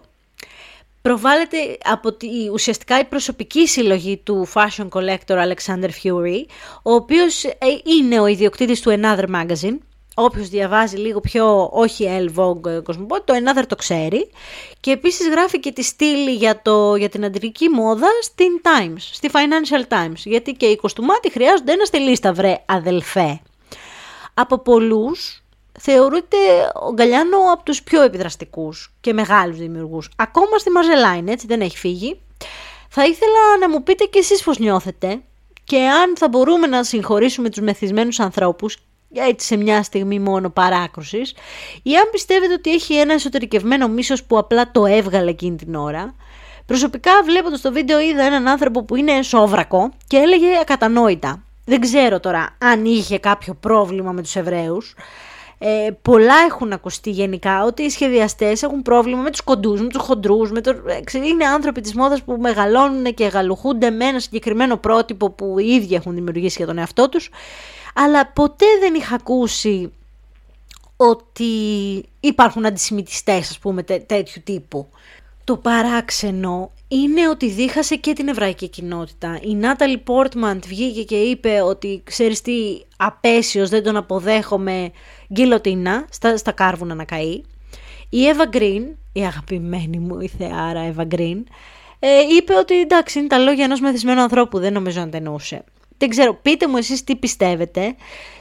Προβάλλεται 1.03 1.57
από 1.85 2.13
τη, 2.13 2.29
ουσιαστικά 2.53 2.99
η 2.99 3.05
προσωπική 3.05 3.69
συλλογή 3.69 4.17
του 4.17 4.49
fashion 4.55 4.89
collector 4.89 5.37
Alexander 5.49 5.89
Fury, 6.03 6.45
ο 6.83 6.93
οποίος 6.93 7.45
ε, 7.45 7.57
είναι 7.85 8.21
ο 8.21 8.27
ιδιοκτήτης 8.27 8.81
του 8.81 9.01
Another 9.01 9.29
Magazine, 9.35 9.77
Όποιος 10.19 10.49
διαβάζει 10.49 10.97
λίγο 10.97 11.21
πιο, 11.21 11.69
όχι 11.73 12.09
El 12.19 12.41
Vogue 12.41 12.83
Cosmopolitan, 12.83 13.23
το 13.25 13.35
Another 13.35 13.63
το 13.69 13.77
ξέρει. 13.77 14.31
Και 14.81 14.91
επίσης 14.91 15.29
γράφει 15.29 15.61
και 15.61 15.73
τη 15.73 15.83
στήλη 15.83 16.35
για, 16.35 16.63
το, 16.63 16.97
για 16.97 17.09
την 17.09 17.25
αντρική 17.25 17.69
μόδα 17.69 18.07
στην 18.23 18.61
Times, 18.63 18.97
στη 18.99 19.31
Financial 19.33 19.95
Times. 19.95 20.17
Γιατί 20.25 20.53
και 20.53 20.67
οι 20.67 20.77
κοστούμάτοι 20.77 21.31
χρειάζονται 21.31 21.73
ένα 21.73 21.85
στη 21.85 21.99
λίστα, 21.99 22.33
βρε 22.33 22.63
αδελφέ. 22.67 23.41
Από 24.35 24.59
πολλούς 24.59 25.43
θεωρείται 25.81 26.37
ο 26.75 26.93
Γκαλιάνο 26.93 27.53
από 27.53 27.65
τους 27.65 27.83
πιο 27.83 28.03
επιδραστικούς 28.03 28.95
και 29.01 29.13
μεγάλους 29.13 29.59
δημιουργούς. 29.59 30.11
Ακόμα 30.17 30.59
στη 30.59 30.71
Μαζελάιν, 30.71 31.29
έτσι 31.29 31.47
δεν 31.47 31.61
έχει 31.61 31.77
φύγει. 31.77 32.21
Θα 32.89 33.05
ήθελα 33.05 33.59
να 33.61 33.69
μου 33.69 33.83
πείτε 33.83 34.05
και 34.05 34.19
εσείς 34.19 34.43
πώς 34.43 34.59
νιώθετε 34.59 35.23
και 35.65 35.79
αν 35.79 36.17
θα 36.17 36.29
μπορούμε 36.29 36.67
να 36.67 36.85
συγχωρήσουμε 36.85 37.49
τους 37.49 37.61
μεθυσμένους 37.61 38.21
ανθρώπους 38.21 38.77
έτσι 39.13 39.47
σε 39.47 39.57
μια 39.57 39.83
στιγμή 39.83 40.19
μόνο 40.19 40.51
παράκρουσης 40.51 41.35
ή 41.83 41.97
αν 41.97 42.09
πιστεύετε 42.11 42.53
ότι 42.53 42.71
έχει 42.73 42.95
ένα 42.95 43.13
εσωτερικευμένο 43.13 43.89
μίσος 43.89 44.25
που 44.25 44.39
απλά 44.39 44.71
το 44.71 44.87
έβγαλε 44.87 45.31
εκείνη 45.31 45.57
την 45.57 45.75
ώρα. 45.75 46.15
Προσωπικά 46.67 47.11
βλέποντας 47.25 47.61
το 47.61 47.73
βίντεο 47.73 48.01
είδα 48.01 48.23
έναν 48.23 48.49
άνθρωπο 48.49 48.85
που 48.85 48.97
είναι 48.97 49.23
σόβρακο 49.23 49.91
και 50.07 50.17
έλεγε 50.17 50.47
ακατανόητα. 50.61 51.43
Δεν 51.65 51.81
ξέρω 51.81 52.21
τώρα 52.21 52.57
αν 52.59 52.85
είχε 52.85 53.19
κάποιο 53.19 53.55
πρόβλημα 53.55 54.13
με 54.13 54.23
τους 54.23 54.37
Εβραίους. 54.37 54.95
Ε, 55.59 55.89
πολλά 56.03 56.35
έχουν 56.49 56.73
ακουστεί 56.73 57.11
γενικά 57.11 57.65
ότι 57.65 57.83
οι 57.83 57.91
σχεδιαστές 57.91 58.63
έχουν 58.63 58.83
πρόβλημα 58.83 59.23
με 59.23 59.31
τους 59.31 59.41
κοντούς, 59.41 59.81
με 59.81 59.89
τους 59.89 60.03
χοντρούς, 60.03 60.51
με 60.51 60.61
το, 60.61 60.75
είναι 61.27 61.45
άνθρωποι 61.45 61.81
της 61.81 61.95
μόδας 61.95 62.23
που 62.23 62.37
μεγαλώνουν 62.41 63.15
και 63.15 63.27
γαλουχούνται 63.27 63.91
με 63.91 64.05
ένα 64.05 64.21
συγκεκριμένο 64.21 64.77
πρότυπο 64.77 65.31
που 65.31 65.59
οι 65.59 65.67
ίδιοι 65.67 65.95
έχουν 65.95 66.15
δημιουργήσει 66.15 66.55
για 66.57 66.67
τον 66.67 66.79
εαυτό 66.79 67.09
τους 67.09 67.31
αλλά 67.99 68.27
ποτέ 68.27 68.67
δεν 68.81 68.95
είχα 68.95 69.15
ακούσει 69.15 69.93
ότι 70.97 71.45
υπάρχουν 72.21 72.67
αντισημιτιστές, 72.67 73.51
ας 73.51 73.59
πούμε, 73.59 73.83
τέτοιου 73.83 74.43
τύπου. 74.45 74.89
Το 75.45 75.57
παράξενο 75.57 76.71
είναι 76.89 77.29
ότι 77.29 77.49
δίχασε 77.49 77.97
και 77.97 78.13
την 78.13 78.29
εβραϊκή 78.29 78.69
κοινότητα. 78.69 79.39
Η 79.43 79.55
Νάταλι 79.55 79.99
Πόρτμαντ 79.99 80.65
βγήκε 80.67 81.03
και 81.03 81.17
είπε 81.17 81.61
ότι 81.61 82.01
ξέρεις 82.05 82.41
τι 82.41 82.81
απέσιος 82.97 83.69
δεν 83.69 83.83
τον 83.83 83.97
αποδέχομαι 83.97 84.91
γκυλοτίνα 85.33 86.07
στα, 86.11 86.37
στα 86.37 86.53
κάρβουνα 86.53 86.95
να 86.95 87.05
καεί. 87.05 87.43
Η 88.09 88.27
Εύα 88.27 88.47
Γκριν, 88.47 88.85
η 89.13 89.25
αγαπημένη 89.27 89.99
μου 89.99 90.21
η 90.21 90.29
θεάρα 90.29 90.81
Εύα 90.81 91.05
Γκριν, 91.05 91.47
ε, 91.99 92.09
είπε 92.37 92.55
ότι 92.55 92.81
εντάξει 92.81 93.19
είναι 93.19 93.29
τα 93.29 93.39
λόγια 93.39 93.65
ενός 93.65 93.81
μεθυσμένου 93.81 94.21
ανθρώπου, 94.21 94.59
δεν 94.59 94.73
νομίζω 94.73 95.01
να 95.01 95.09
τενούσε. 95.09 95.65
Δεν 95.99 96.09
ξέρω, 96.09 96.35
πείτε 96.43 96.69
μου 96.69 96.77
εσείς 96.77 97.05
τι 97.05 97.17
πιστεύετε. 97.17 97.95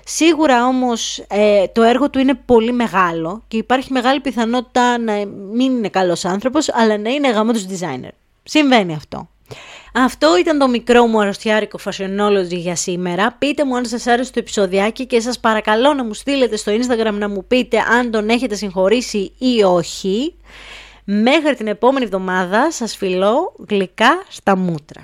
Σίγουρα 0.05 0.65
όμως 0.65 1.25
ε, 1.27 1.67
το 1.67 1.81
έργο 1.81 2.09
του 2.09 2.19
είναι 2.19 2.33
πολύ 2.33 2.71
μεγάλο 2.71 3.43
και 3.47 3.57
υπάρχει 3.57 3.91
μεγάλη 3.91 4.19
πιθανότητα 4.19 4.97
να 4.97 5.13
μην 5.53 5.71
είναι 5.71 5.89
καλός 5.89 6.25
άνθρωπος, 6.25 6.73
αλλά 6.73 6.97
να 6.97 7.09
είναι 7.09 7.31
γάμος 7.31 7.65
του 7.65 7.77
designer. 7.77 8.11
Συμβαίνει 8.43 8.93
αυτό. 8.93 9.29
Αυτό 9.93 10.37
ήταν 10.37 10.57
το 10.57 10.67
μικρό 10.67 11.07
μου 11.07 11.21
αρρωστιάρικο 11.21 11.79
Fashionology 11.83 12.49
για 12.49 12.75
σήμερα. 12.75 13.35
Πείτε 13.39 13.65
μου 13.65 13.75
αν 13.75 13.85
σας 13.85 14.07
άρεσε 14.07 14.31
το 14.31 14.39
επεισοδιάκι 14.39 15.05
και 15.05 15.19
σας 15.19 15.39
παρακαλώ 15.39 15.93
να 15.93 16.03
μου 16.03 16.13
στείλετε 16.13 16.55
στο 16.55 16.71
Instagram 16.71 17.13
να 17.13 17.29
μου 17.29 17.45
πείτε 17.47 17.77
αν 17.79 18.11
τον 18.11 18.29
έχετε 18.29 18.55
συγχωρήσει 18.55 19.31
ή 19.37 19.63
όχι. 19.63 20.35
Μέχρι 21.03 21.55
την 21.55 21.67
επόμενη 21.67 22.05
εβδομάδα 22.05 22.71
σας 22.71 22.95
φιλώ 22.95 23.55
γλυκά 23.69 24.23
στα 24.29 24.57
μούτρα. 24.57 25.03